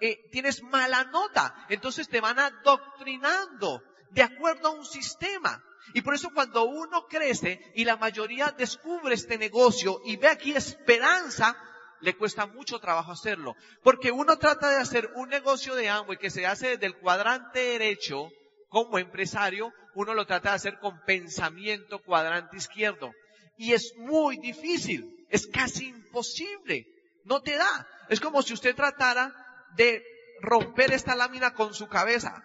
eh, 0.00 0.16
tienes 0.30 0.62
mala 0.62 1.04
nota. 1.04 1.66
Entonces 1.68 2.08
te 2.08 2.20
van 2.20 2.38
adoctrinando 2.38 3.82
de 4.12 4.22
acuerdo 4.22 4.68
a 4.68 4.72
un 4.72 4.84
sistema. 4.84 5.62
Y 5.94 6.02
por 6.02 6.14
eso 6.14 6.30
cuando 6.34 6.64
uno 6.64 7.06
crece 7.06 7.60
y 7.74 7.84
la 7.84 7.96
mayoría 7.96 8.50
descubre 8.50 9.14
este 9.14 9.38
negocio 9.38 10.00
y 10.04 10.16
ve 10.16 10.28
aquí 10.28 10.52
esperanza, 10.52 11.56
le 12.00 12.16
cuesta 12.16 12.46
mucho 12.46 12.78
trabajo 12.78 13.12
hacerlo. 13.12 13.54
Porque 13.82 14.10
uno 14.10 14.38
trata 14.38 14.70
de 14.70 14.76
hacer 14.76 15.10
un 15.14 15.28
negocio 15.28 15.74
de 15.74 15.88
Amway 15.88 16.18
que 16.18 16.30
se 16.30 16.46
hace 16.46 16.70
desde 16.70 16.86
el 16.86 16.98
cuadrante 16.98 17.60
derecho 17.60 18.30
como 18.68 18.98
empresario, 18.98 19.72
uno 19.94 20.12
lo 20.12 20.26
trata 20.26 20.50
de 20.50 20.56
hacer 20.56 20.78
con 20.78 21.00
pensamiento 21.06 22.02
cuadrante 22.02 22.56
izquierdo. 22.56 23.12
Y 23.56 23.72
es 23.72 23.94
muy 23.96 24.36
difícil, 24.38 25.26
es 25.30 25.46
casi 25.46 25.86
imposible, 25.88 26.86
no 27.24 27.40
te 27.40 27.56
da. 27.56 27.88
Es 28.08 28.20
como 28.20 28.42
si 28.42 28.52
usted 28.52 28.74
tratara 28.74 29.32
de 29.76 30.04
romper 30.40 30.92
esta 30.92 31.14
lámina 31.14 31.54
con 31.54 31.74
su 31.74 31.88
cabeza, 31.88 32.42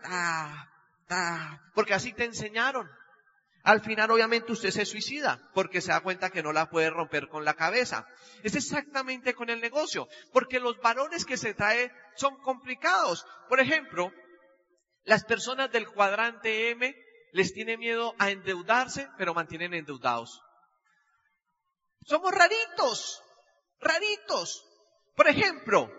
porque 1.73 1.93
así 1.93 2.13
te 2.13 2.25
enseñaron. 2.25 2.89
Al 3.63 3.81
final 3.81 4.09
obviamente 4.11 4.51
usted 4.51 4.71
se 4.71 4.85
suicida 4.85 5.39
porque 5.53 5.81
se 5.81 5.91
da 5.91 5.99
cuenta 6.01 6.31
que 6.31 6.41
no 6.41 6.51
la 6.51 6.69
puede 6.69 6.89
romper 6.89 7.27
con 7.27 7.45
la 7.45 7.53
cabeza. 7.53 8.07
Es 8.43 8.55
exactamente 8.55 9.33
con 9.33 9.49
el 9.49 9.61
negocio, 9.61 10.07
porque 10.33 10.59
los 10.59 10.79
valores 10.79 11.25
que 11.25 11.37
se 11.37 11.53
trae 11.53 11.91
son 12.15 12.37
complicados. 12.37 13.25
Por 13.49 13.59
ejemplo, 13.59 14.11
las 15.03 15.23
personas 15.25 15.71
del 15.71 15.87
cuadrante 15.87 16.71
M 16.71 16.95
les 17.33 17.53
tiene 17.53 17.77
miedo 17.77 18.15
a 18.17 18.31
endeudarse, 18.31 19.07
pero 19.17 19.33
mantienen 19.33 19.73
endeudados. 19.73 20.41
Somos 22.03 22.31
raritos, 22.31 23.21
raritos. 23.79 24.65
Por 25.15 25.27
ejemplo, 25.27 25.91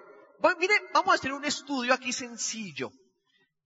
mire, 0.58 0.74
vamos 0.92 1.12
a 1.12 1.14
hacer 1.14 1.32
un 1.32 1.44
estudio 1.44 1.94
aquí 1.94 2.12
sencillo. 2.12 2.90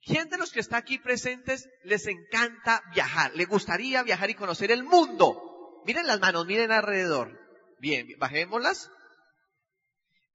¿Quién 0.07 0.29
de 0.29 0.39
los 0.39 0.53
que 0.53 0.61
está 0.61 0.77
aquí 0.77 0.99
presentes 0.99 1.69
les 1.83 2.07
encanta 2.07 2.81
viajar? 2.95 3.35
¿Le 3.35 3.45
gustaría 3.45 4.05
viajar 4.05 4.31
y 4.31 4.35
conocer 4.35 4.71
el 4.71 4.85
mundo? 4.85 5.83
Miren 5.85 6.07
las 6.07 6.21
manos, 6.21 6.47
miren 6.47 6.71
alrededor. 6.71 7.37
Bien, 7.81 8.07
bajémoslas. 8.17 8.89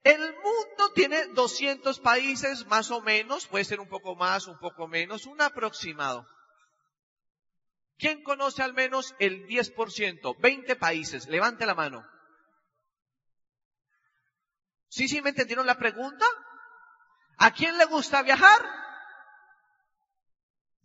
El 0.03 0.19
mundo 0.19 0.91
tiene 0.93 1.25
200 1.27 2.01
países 2.01 2.65
más 2.65 2.91
o 2.91 2.99
menos, 3.01 3.47
puede 3.47 3.63
ser 3.63 3.79
un 3.79 3.87
poco 3.87 4.13
más, 4.15 4.47
un 4.47 4.59
poco 4.59 4.89
menos, 4.89 5.25
un 5.25 5.39
aproximado. 5.39 6.27
¿Quién 7.97 8.23
conoce 8.23 8.63
al 8.63 8.73
menos 8.73 9.15
el 9.19 9.47
10%? 9.47 10.35
20 10.37 10.75
países, 10.75 11.27
levante 11.29 11.65
la 11.65 11.75
mano. 11.75 12.05
¿Sí, 14.89 15.07
sí 15.07 15.21
me 15.21 15.29
entendieron 15.29 15.65
la 15.65 15.77
pregunta? 15.77 16.25
¿A 17.37 17.53
quién 17.53 17.77
le 17.77 17.85
gusta 17.85 18.21
viajar? 18.21 18.80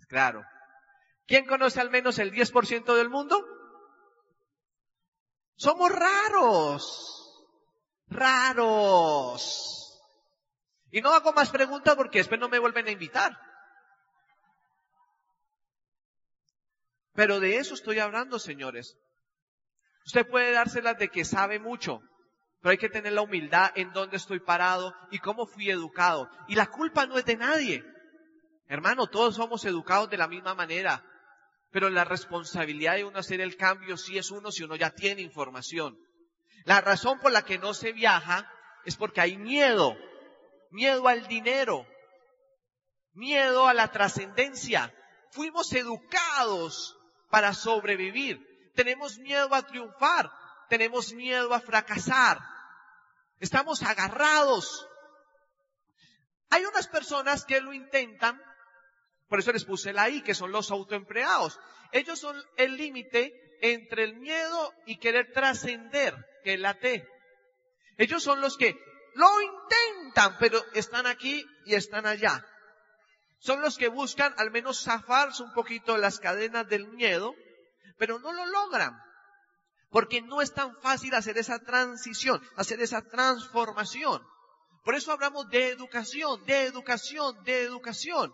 Claro. 0.08 0.44
¿Quién 1.26 1.46
conoce 1.46 1.80
al 1.80 1.90
menos 1.90 2.18
el 2.18 2.32
10% 2.32 2.94
del 2.94 3.10
mundo? 3.10 3.44
Somos 5.56 5.90
raros. 5.90 7.46
Raros. 8.08 9.82
Y 10.90 11.00
no 11.00 11.12
hago 11.12 11.32
más 11.32 11.50
preguntas 11.50 11.96
porque 11.96 12.18
después 12.18 12.40
no 12.40 12.48
me 12.48 12.58
vuelven 12.58 12.86
a 12.86 12.92
invitar. 12.92 13.36
Pero 17.14 17.40
de 17.40 17.56
eso 17.56 17.74
estoy 17.74 17.98
hablando, 17.98 18.38
señores. 18.38 18.96
Usted 20.04 20.28
puede 20.28 20.52
dárselas 20.52 20.98
de 20.98 21.08
que 21.08 21.24
sabe 21.24 21.58
mucho, 21.58 22.00
pero 22.60 22.70
hay 22.70 22.78
que 22.78 22.90
tener 22.90 23.12
la 23.12 23.22
humildad 23.22 23.72
en 23.74 23.92
dónde 23.92 24.18
estoy 24.18 24.38
parado 24.38 24.94
y 25.10 25.18
cómo 25.18 25.46
fui 25.46 25.70
educado. 25.70 26.30
Y 26.46 26.54
la 26.54 26.66
culpa 26.66 27.06
no 27.06 27.18
es 27.18 27.24
de 27.24 27.36
nadie. 27.36 27.84
Hermano, 28.68 29.06
todos 29.06 29.36
somos 29.36 29.64
educados 29.64 30.10
de 30.10 30.16
la 30.16 30.26
misma 30.26 30.54
manera, 30.54 31.04
pero 31.70 31.88
la 31.88 32.04
responsabilidad 32.04 32.96
de 32.96 33.04
uno 33.04 33.18
hacer 33.18 33.40
el 33.40 33.56
cambio 33.56 33.96
sí 33.96 34.18
es 34.18 34.30
uno 34.30 34.50
si 34.50 34.64
uno 34.64 34.76
ya 34.76 34.90
tiene 34.90 35.22
información. 35.22 35.98
La 36.64 36.80
razón 36.80 37.20
por 37.20 37.30
la 37.30 37.44
que 37.44 37.58
no 37.58 37.74
se 37.74 37.92
viaja 37.92 38.50
es 38.84 38.96
porque 38.96 39.20
hay 39.20 39.36
miedo, 39.36 39.96
miedo 40.70 41.06
al 41.06 41.28
dinero, 41.28 41.86
miedo 43.12 43.68
a 43.68 43.74
la 43.74 43.92
trascendencia. 43.92 44.92
Fuimos 45.30 45.72
educados 45.72 46.98
para 47.30 47.54
sobrevivir. 47.54 48.72
Tenemos 48.74 49.18
miedo 49.18 49.54
a 49.54 49.62
triunfar, 49.62 50.30
tenemos 50.68 51.12
miedo 51.12 51.54
a 51.54 51.60
fracasar. 51.60 52.40
Estamos 53.38 53.82
agarrados. 53.82 54.88
Hay 56.50 56.64
unas 56.64 56.88
personas 56.88 57.44
que 57.44 57.60
lo 57.60 57.72
intentan 57.72 58.40
por 59.28 59.40
eso 59.40 59.52
les 59.52 59.64
puse 59.64 59.92
la 59.92 60.08
I, 60.08 60.22
que 60.22 60.34
son 60.34 60.52
los 60.52 60.70
autoempleados. 60.70 61.58
Ellos 61.92 62.18
son 62.18 62.40
el 62.56 62.76
límite 62.76 63.32
entre 63.60 64.04
el 64.04 64.16
miedo 64.16 64.72
y 64.86 64.98
querer 64.98 65.32
trascender, 65.32 66.14
que 66.44 66.54
es 66.54 66.60
la 66.60 66.78
T. 66.78 67.06
Ellos 67.98 68.22
son 68.22 68.40
los 68.40 68.56
que 68.56 68.78
lo 69.14 69.28
intentan, 69.40 70.36
pero 70.38 70.62
están 70.74 71.06
aquí 71.06 71.44
y 71.64 71.74
están 71.74 72.06
allá. 72.06 72.44
Son 73.38 73.60
los 73.60 73.76
que 73.76 73.88
buscan 73.88 74.34
al 74.38 74.50
menos 74.50 74.82
zafarse 74.82 75.42
un 75.42 75.52
poquito 75.52 75.96
las 75.96 76.20
cadenas 76.20 76.68
del 76.68 76.88
miedo, 76.88 77.34
pero 77.98 78.18
no 78.18 78.32
lo 78.32 78.46
logran. 78.46 78.92
Porque 79.90 80.20
no 80.20 80.42
es 80.42 80.52
tan 80.52 80.76
fácil 80.82 81.14
hacer 81.14 81.38
esa 81.38 81.58
transición, 81.60 82.42
hacer 82.56 82.80
esa 82.80 83.02
transformación. 83.02 84.22
Por 84.84 84.94
eso 84.94 85.12
hablamos 85.12 85.48
de 85.48 85.70
educación, 85.70 86.44
de 86.44 86.64
educación, 86.64 87.42
de 87.44 87.62
educación. 87.62 88.32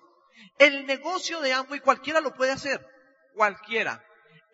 El 0.59 0.87
negocio 0.87 1.41
de 1.41 1.53
Amway 1.53 1.81
cualquiera 1.81 2.21
lo 2.21 2.35
puede 2.35 2.53
hacer, 2.53 2.85
cualquiera. 3.35 4.05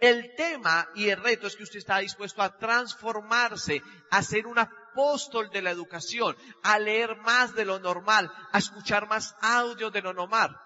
El 0.00 0.34
tema 0.36 0.88
y 0.94 1.08
el 1.08 1.20
reto 1.22 1.48
es 1.48 1.56
que 1.56 1.64
usted 1.64 1.78
está 1.78 1.98
dispuesto 1.98 2.40
a 2.40 2.56
transformarse, 2.56 3.82
a 4.10 4.22
ser 4.22 4.46
un 4.46 4.58
apóstol 4.58 5.50
de 5.50 5.60
la 5.60 5.70
educación, 5.70 6.36
a 6.62 6.78
leer 6.78 7.16
más 7.16 7.54
de 7.54 7.64
lo 7.64 7.80
normal, 7.80 8.30
a 8.52 8.58
escuchar 8.58 9.08
más 9.08 9.34
audio 9.40 9.90
de 9.90 10.02
lo 10.02 10.12
normal, 10.12 10.56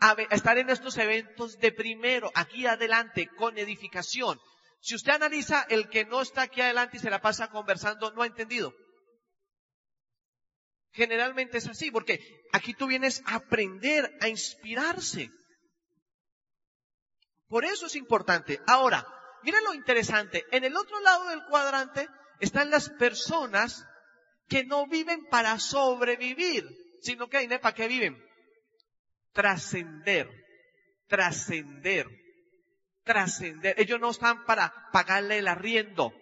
a 0.00 0.12
estar 0.30 0.58
en 0.58 0.68
estos 0.68 0.98
eventos 0.98 1.58
de 1.58 1.72
primero, 1.72 2.30
aquí 2.34 2.66
adelante, 2.66 3.28
con 3.36 3.56
edificación. 3.56 4.38
Si 4.80 4.94
usted 4.94 5.12
analiza 5.12 5.66
el 5.70 5.88
que 5.88 6.04
no 6.04 6.20
está 6.20 6.42
aquí 6.42 6.60
adelante 6.60 6.98
y 6.98 7.00
se 7.00 7.10
la 7.10 7.20
pasa 7.20 7.48
conversando, 7.48 8.12
no 8.12 8.22
ha 8.22 8.26
entendido. 8.26 8.74
Generalmente 10.92 11.58
es 11.58 11.68
así, 11.68 11.90
porque 11.90 12.20
aquí 12.52 12.74
tú 12.74 12.86
vienes 12.86 13.22
a 13.26 13.36
aprender, 13.36 14.16
a 14.20 14.28
inspirarse. 14.28 15.30
Por 17.48 17.64
eso 17.64 17.86
es 17.86 17.96
importante. 17.96 18.60
Ahora, 18.66 19.06
miren 19.42 19.64
lo 19.64 19.74
interesante. 19.74 20.44
En 20.50 20.64
el 20.64 20.76
otro 20.76 21.00
lado 21.00 21.28
del 21.28 21.44
cuadrante 21.44 22.08
están 22.40 22.70
las 22.70 22.90
personas 22.90 23.86
que 24.48 24.64
no 24.64 24.86
viven 24.86 25.26
para 25.26 25.58
sobrevivir, 25.58 26.66
sino 27.00 27.28
que, 27.28 27.58
¿para 27.58 27.74
qué 27.74 27.88
viven? 27.88 28.22
Trascender, 29.32 30.28
trascender, 31.06 32.06
trascender. 33.04 33.74
Ellos 33.78 34.00
no 34.00 34.10
están 34.10 34.44
para 34.44 34.72
pagarle 34.92 35.38
el 35.38 35.48
arriendo, 35.48 36.12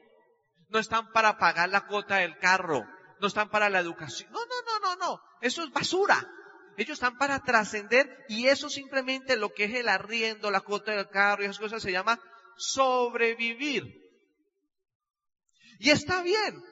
no 0.69 0.79
están 0.79 1.13
para 1.13 1.39
pagar 1.39 1.69
la 1.69 1.87
cuota 1.87 2.17
del 2.17 2.39
carro, 2.39 2.85
no 3.21 3.29
están 3.29 3.49
para 3.49 3.71
la 3.71 3.81
educación. 3.81 4.31
No, 4.33 4.45
no, 4.45 4.56
no, 4.87 4.97
no. 4.97 5.21
Eso 5.41 5.65
es 5.65 5.71
basura. 5.71 6.29
Ellos 6.77 6.95
están 6.95 7.17
para 7.17 7.41
trascender 7.41 8.25
y 8.29 8.49
eso 8.49 8.69
simplemente 8.69 9.37
lo 9.37 9.51
que 9.53 9.65
es 9.65 9.75
el 9.75 9.89
arriendo, 9.89 10.51
la 10.51 10.61
cuota 10.61 10.93
del 10.93 11.09
carro 11.09 11.43
y 11.43 11.47
esas 11.47 11.59
cosas 11.59 11.83
se 11.83 11.93
llama 11.93 12.21
sobrevivir. 12.57 13.85
Y 15.79 15.91
está 15.91 16.23
bien. 16.23 16.63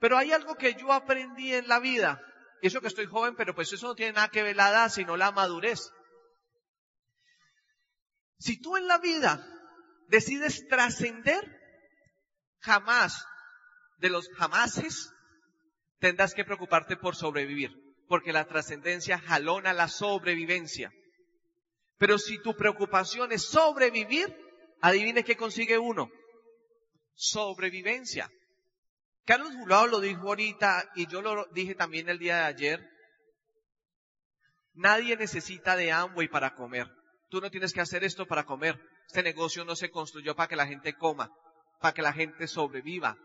Pero 0.00 0.18
hay 0.18 0.32
algo 0.32 0.56
que 0.56 0.74
yo 0.74 0.92
aprendí 0.92 1.54
en 1.54 1.68
la 1.68 1.78
vida. 1.78 2.20
Y 2.60 2.66
eso 2.66 2.80
que 2.80 2.88
estoy 2.88 3.06
joven, 3.06 3.36
pero 3.36 3.54
pues 3.54 3.72
eso 3.72 3.88
no 3.88 3.94
tiene 3.94 4.12
nada 4.12 4.28
que 4.28 4.42
ver 4.42 4.56
la 4.56 4.70
edad, 4.70 4.88
sino 4.90 5.16
la 5.16 5.30
madurez. 5.30 5.90
Si 8.38 8.60
tú 8.60 8.76
en 8.76 8.88
la 8.88 8.98
vida 8.98 9.44
decides 10.08 10.66
trascender, 10.68 11.44
jamás 12.60 13.24
de 13.98 14.10
los 14.10 14.28
jamases 14.36 15.12
tendrás 16.02 16.34
que 16.34 16.44
preocuparte 16.44 16.96
por 16.96 17.14
sobrevivir, 17.14 17.70
porque 18.08 18.32
la 18.32 18.44
trascendencia 18.44 19.20
jalona 19.20 19.72
la 19.72 19.86
sobrevivencia. 19.86 20.92
Pero 21.96 22.18
si 22.18 22.42
tu 22.42 22.56
preocupación 22.56 23.30
es 23.30 23.44
sobrevivir, 23.44 24.26
adivine 24.80 25.22
qué 25.22 25.36
consigue 25.36 25.78
uno. 25.78 26.10
Sobrevivencia. 27.14 28.28
Carlos 29.24 29.54
Bulao 29.56 29.86
lo 29.86 30.00
dijo 30.00 30.26
ahorita 30.26 30.90
y 30.96 31.06
yo 31.06 31.22
lo 31.22 31.46
dije 31.52 31.76
también 31.76 32.08
el 32.08 32.18
día 32.18 32.38
de 32.38 32.44
ayer. 32.46 32.90
Nadie 34.74 35.16
necesita 35.16 35.76
de 35.76 35.92
Amway 35.92 36.26
para 36.26 36.56
comer. 36.56 36.88
Tú 37.30 37.40
no 37.40 37.48
tienes 37.48 37.72
que 37.72 37.80
hacer 37.80 38.02
esto 38.02 38.26
para 38.26 38.44
comer. 38.44 38.76
Este 39.06 39.22
negocio 39.22 39.64
no 39.64 39.76
se 39.76 39.92
construyó 39.92 40.34
para 40.34 40.48
que 40.48 40.56
la 40.56 40.66
gente 40.66 40.94
coma, 40.94 41.30
para 41.78 41.94
que 41.94 42.02
la 42.02 42.12
gente 42.12 42.48
sobreviva. 42.48 43.16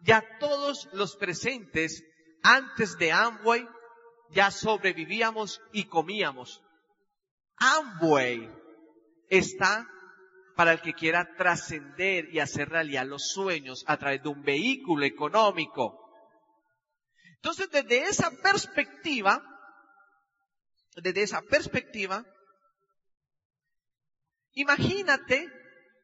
Ya 0.00 0.24
todos 0.40 0.88
los 0.94 1.14
presentes 1.16 2.02
antes 2.42 2.96
de 2.98 3.12
Amway 3.12 3.66
ya 4.30 4.50
sobrevivíamos 4.50 5.60
y 5.72 5.84
comíamos. 5.84 6.62
Amway 7.56 8.50
está 9.28 9.86
para 10.56 10.72
el 10.72 10.80
que 10.80 10.94
quiera 10.94 11.34
trascender 11.36 12.28
y 12.34 12.40
hacer 12.40 12.68
realidad 12.68 13.06
los 13.06 13.30
sueños 13.32 13.84
a 13.86 13.96
través 13.96 14.22
de 14.22 14.28
un 14.28 14.42
vehículo 14.42 15.04
económico. 15.04 15.98
Entonces, 17.36 17.70
desde 17.70 18.04
esa 18.04 18.30
perspectiva, 18.42 19.42
desde 20.96 21.22
esa 21.22 21.42
perspectiva, 21.42 22.24
Imagínate 24.54 25.50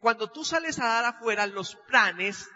cuando 0.00 0.30
tú 0.30 0.44
sales 0.44 0.78
a 0.78 0.86
dar 0.86 1.04
afuera 1.04 1.46
los 1.46 1.76
planes, 1.86 2.48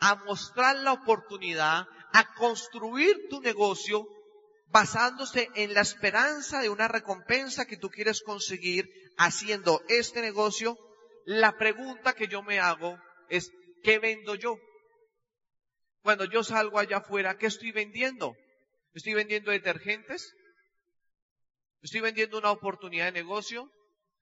a 0.00 0.16
mostrar 0.16 0.76
la 0.76 0.92
oportunidad, 0.92 1.86
a 2.12 2.34
construir 2.34 3.28
tu 3.28 3.40
negocio 3.40 4.06
basándose 4.66 5.48
en 5.54 5.74
la 5.74 5.80
esperanza 5.80 6.60
de 6.60 6.68
una 6.68 6.88
recompensa 6.88 7.66
que 7.66 7.76
tú 7.76 7.90
quieres 7.90 8.22
conseguir 8.22 8.88
haciendo 9.18 9.82
este 9.88 10.20
negocio, 10.20 10.78
la 11.26 11.56
pregunta 11.58 12.14
que 12.14 12.28
yo 12.28 12.42
me 12.42 12.60
hago 12.60 12.98
es, 13.28 13.50
¿qué 13.82 13.98
vendo 13.98 14.34
yo? 14.34 14.56
Cuando 16.02 16.24
yo 16.24 16.42
salgo 16.42 16.78
allá 16.78 16.98
afuera, 16.98 17.36
¿qué 17.36 17.46
estoy 17.46 17.72
vendiendo? 17.72 18.34
¿Estoy 18.94 19.14
vendiendo 19.14 19.50
detergentes? 19.50 20.32
¿Estoy 21.82 22.00
vendiendo 22.00 22.38
una 22.38 22.50
oportunidad 22.50 23.06
de 23.06 23.12
negocio? 23.12 23.70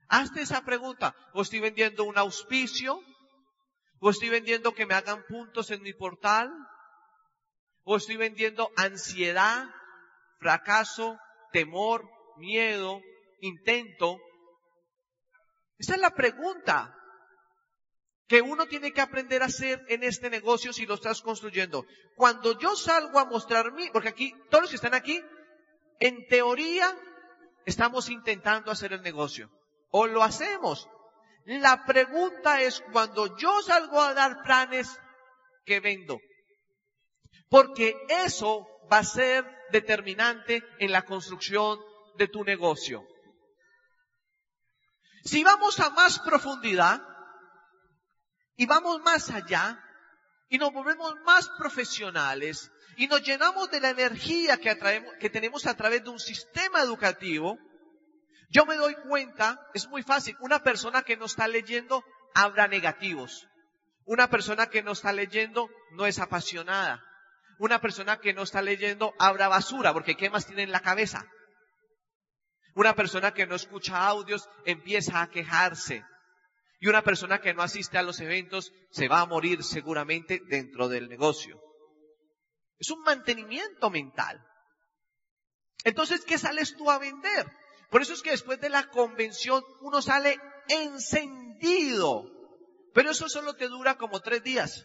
Hazte 0.09 0.43
esa 0.43 0.65
pregunta. 0.65 1.15
¿O 1.35 1.43
estoy 1.43 1.61
vendiendo 1.61 2.05
un 2.05 2.19
auspicio? 2.19 3.01
¿O 4.01 4.11
estoy 4.11 4.29
vendiendo 4.29 4.75
que 4.75 4.87
me 4.87 4.95
hagan 4.95 5.25
puntos 5.29 5.71
en 5.71 5.83
mi 5.83 5.93
portal? 5.93 6.51
¿O 7.85 7.97
estoy 7.97 8.17
vendiendo 8.17 8.71
ansiedad, 8.77 9.67
fracaso, 10.39 11.19
temor, 11.53 12.09
miedo, 12.37 13.01
intento? 13.41 14.19
Esa 15.79 15.95
es 15.95 16.01
la 16.01 16.11
pregunta 16.11 16.95
que 18.29 18.43
uno 18.43 18.67
tiene 18.67 18.93
que 18.93 19.01
aprender 19.01 19.43
a 19.43 19.47
hacer 19.47 19.83
en 19.89 20.03
este 20.03 20.29
negocio 20.29 20.73
si 20.73 20.85
lo 20.85 20.95
estás 20.95 21.23
construyendo. 21.23 21.87
Cuando 22.15 22.59
yo 22.59 22.77
salgo 22.77 23.19
a 23.19 23.25
mostrar 23.25 23.73
mí, 23.73 23.89
porque 23.93 24.09
aquí, 24.09 24.35
todos 24.51 24.63
los 24.63 24.71
que 24.71 24.77
están 24.77 24.95
aquí, 24.95 25.21
en 25.99 26.27
teoría, 26.29 26.95
estamos 27.65 28.11
intentando 28.11 28.71
hacer 28.71 28.93
el 28.93 29.03
negocio. 29.03 29.51
O 29.91 30.07
lo 30.07 30.23
hacemos. 30.23 30.89
La 31.49 31.83
pregunta 31.87 32.61
es 32.61 32.83
cuando 32.93 33.39
yo 33.39 33.63
salgo 33.63 34.03
a 34.03 34.13
dar 34.13 34.43
planes, 34.43 35.01
¿qué 35.65 35.81
vendo? 35.81 36.21
Porque 37.49 37.97
eso 38.11 38.69
va 38.93 38.99
a 38.99 39.05
ser 39.05 39.47
determinante 39.73 40.63
en 40.79 40.93
la 40.93 41.07
construcción 41.07 41.81
de 42.19 42.29
tu 42.29 42.45
negocio. 42.45 43.03
Si 45.25 45.43
vamos 45.43 45.81
a 45.81 45.89
más 45.89 46.19
profundidad 46.19 47.01
y 48.57 48.67
vamos 48.67 49.01
más 49.01 49.31
allá 49.31 49.83
y 50.51 50.59
nos 50.59 50.71
volvemos 50.71 51.15
más 51.25 51.49
profesionales 51.57 52.71
y 52.99 53.07
nos 53.07 53.23
llenamos 53.23 53.71
de 53.71 53.81
la 53.81 53.89
energía 53.89 54.59
que, 54.59 54.69
atraemos, 54.69 55.15
que 55.19 55.31
tenemos 55.31 55.67
a 55.67 55.75
través 55.75 56.05
de 56.05 56.11
un 56.11 56.21
sistema 56.21 56.83
educativo, 56.83 57.59
yo 58.49 58.65
me 58.65 58.77
doy 58.77 58.95
cuenta, 58.95 59.61
es 59.75 59.89
muy 59.89 60.03
fácil, 60.03 60.37
una 60.41 60.63
persona 60.63 61.03
que 61.03 61.17
no 61.17 61.27
está 61.27 61.47
leyendo 61.49 62.03
habrá 62.35 62.67
negativos. 62.67 63.47
Una 64.05 64.31
persona 64.31 64.71
que 64.71 64.83
no 64.83 64.93
está 64.93 65.13
leyendo 65.13 65.69
no 65.93 66.07
es 66.07 66.19
apasionada. 66.19 67.05
Una 67.59 67.81
persona 67.81 68.21
que 68.21 68.33
no 68.33 68.43
está 68.43 68.63
leyendo 68.63 69.13
habrá 69.19 69.49
basura, 69.49 69.93
porque 69.93 70.17
¿qué 70.17 70.31
más 70.31 70.47
tiene 70.47 70.63
en 70.63 70.73
la 70.73 70.81
cabeza? 70.81 71.27
Una 72.75 72.95
persona 72.95 73.35
que 73.35 73.47
no 73.47 73.55
escucha 73.55 74.07
audios 74.07 74.49
empieza 74.65 75.21
a 75.21 75.29
quejarse. 75.29 76.05
Y 76.81 76.89
una 76.89 77.03
persona 77.03 77.41
que 77.41 77.53
no 77.53 77.63
asiste 77.63 77.99
a 77.99 78.03
los 78.03 78.21
eventos 78.21 78.73
se 78.93 79.09
va 79.09 79.21
a 79.21 79.27
morir 79.27 79.63
seguramente 79.65 80.41
dentro 80.47 80.89
del 80.89 81.09
negocio. 81.09 81.61
Es 82.79 82.91
un 82.91 83.03
mantenimiento 83.03 83.91
mental. 83.91 84.41
Entonces, 85.85 86.25
¿qué 86.25 86.39
sales 86.39 86.77
tú 86.77 86.91
a 86.91 86.99
vender? 86.99 87.47
Por 87.91 88.03
eso 88.03 88.13
es 88.13 88.23
que 88.23 88.31
después 88.31 88.61
de 88.61 88.69
la 88.69 88.89
convención 88.91 89.65
uno 89.81 90.03
sale 90.03 90.39
encendido. 90.69 92.25
Pero 92.93 93.11
eso 93.11 93.29
solo 93.29 93.55
te 93.55 93.69
dura 93.69 93.97
como 93.97 94.21
tres 94.21 94.43
días. 94.43 94.85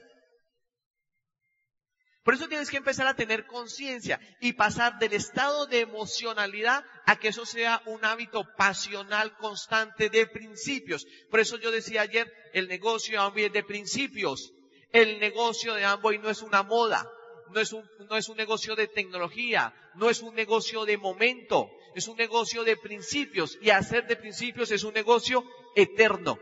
Por 2.24 2.36
eso 2.36 2.48
tienes 2.48 2.70
que 2.70 2.78
empezar 2.78 3.06
a 3.06 3.16
tener 3.16 3.46
conciencia 3.46 4.18
y 4.40 4.54
pasar 4.54 4.98
del 4.98 5.12
estado 5.12 5.66
de 5.66 5.82
emocionalidad 5.82 6.86
a 7.06 7.18
que 7.18 7.28
eso 7.28 7.46
sea 7.46 7.82
un 7.86 8.06
hábito 8.06 8.46
pasional 8.56 9.36
constante 9.36 10.10
de 10.10 10.26
principios. 10.28 11.06
Por 11.30 11.42
eso 11.42 11.58
yo 11.58 11.70
decía 11.70 12.02
ayer, 12.02 12.32
el 12.54 12.70
negocio 12.70 13.20
de 13.20 13.26
Amway 13.26 13.46
es 13.46 13.54
de 13.54 13.64
principios. 13.64 14.54
El 14.92 15.20
negocio 15.20 15.74
de 15.74 15.84
Amway 15.84 16.20
no 16.20 16.30
es 16.30 16.42
una 16.42 16.64
moda, 16.64 17.06
no 17.50 17.60
es 17.60 17.74
un, 17.74 17.84
no 18.08 18.16
es 18.16 18.30
un 18.30 18.38
negocio 18.38 18.76
de 18.76 18.88
tecnología, 18.88 19.74
no 19.96 20.10
es 20.10 20.22
un 20.22 20.34
negocio 20.34 20.86
de 20.86 20.98
momento, 20.98 21.70
es 21.96 22.08
un 22.08 22.18
negocio 22.18 22.64
de 22.64 22.78
principios 22.78 23.58
y 23.62 23.70
hacer 23.70 24.08
de 24.08 24.16
principios 24.16 24.72
es 24.72 24.84
un 24.84 24.94
negocio 24.94 25.44
eterno. 25.76 26.38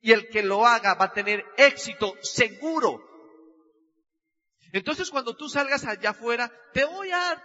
Y 0.00 0.12
el 0.12 0.28
que 0.28 0.42
lo 0.42 0.66
haga 0.66 0.94
va 0.94 1.06
a 1.06 1.12
tener 1.12 1.44
éxito 1.56 2.14
seguro 2.22 3.10
entonces 4.72 5.10
cuando 5.10 5.34
tú 5.34 5.48
salgas 5.48 5.84
allá 5.84 6.10
afuera, 6.10 6.52
te 6.72 6.84
voy 6.84 7.10
a 7.10 7.18
dar. 7.18 7.44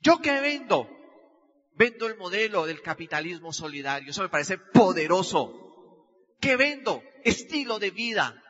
¿Yo 0.00 0.18
qué 0.20 0.40
vendo? 0.40 0.88
Vendo 1.74 2.06
el 2.06 2.16
modelo 2.16 2.66
del 2.66 2.82
capitalismo 2.82 3.52
solidario. 3.52 4.10
Eso 4.10 4.22
me 4.22 4.28
parece 4.28 4.58
poderoso. 4.58 5.52
¿Qué 6.40 6.56
vendo? 6.56 7.02
Estilo 7.24 7.78
de 7.78 7.90
vida. 7.90 8.40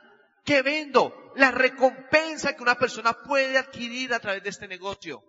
¿Qué 0.44 0.62
vendo? 0.62 1.32
La 1.36 1.50
recompensa 1.50 2.56
que 2.56 2.62
una 2.62 2.78
persona 2.78 3.12
puede 3.22 3.56
adquirir 3.58 4.12
a 4.14 4.20
través 4.20 4.42
de 4.42 4.50
este 4.50 4.68
negocio. 4.68 5.22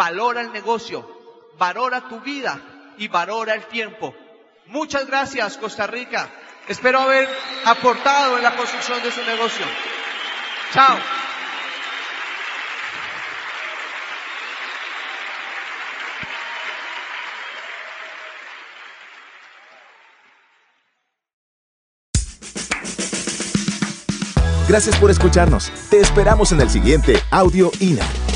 Valora 0.00 0.40
el 0.40 0.50
negocio, 0.50 1.06
valora 1.58 2.08
tu 2.08 2.20
vida 2.20 2.58
y 2.96 3.08
valora 3.08 3.52
el 3.52 3.66
tiempo. 3.66 4.14
Muchas 4.68 5.06
gracias, 5.06 5.58
Costa 5.58 5.86
Rica. 5.86 6.26
Espero 6.68 7.00
haber 7.00 7.28
aportado 7.66 8.38
en 8.38 8.42
la 8.42 8.56
construcción 8.56 9.02
de 9.02 9.12
su 9.12 9.22
negocio. 9.24 9.66
Chao. 10.72 10.96
Gracias 24.66 24.96
por 24.96 25.10
escucharnos. 25.10 25.70
Te 25.90 26.00
esperamos 26.00 26.52
en 26.52 26.62
el 26.62 26.70
siguiente 26.70 27.22
Audio 27.30 27.70
INA. 27.80 28.29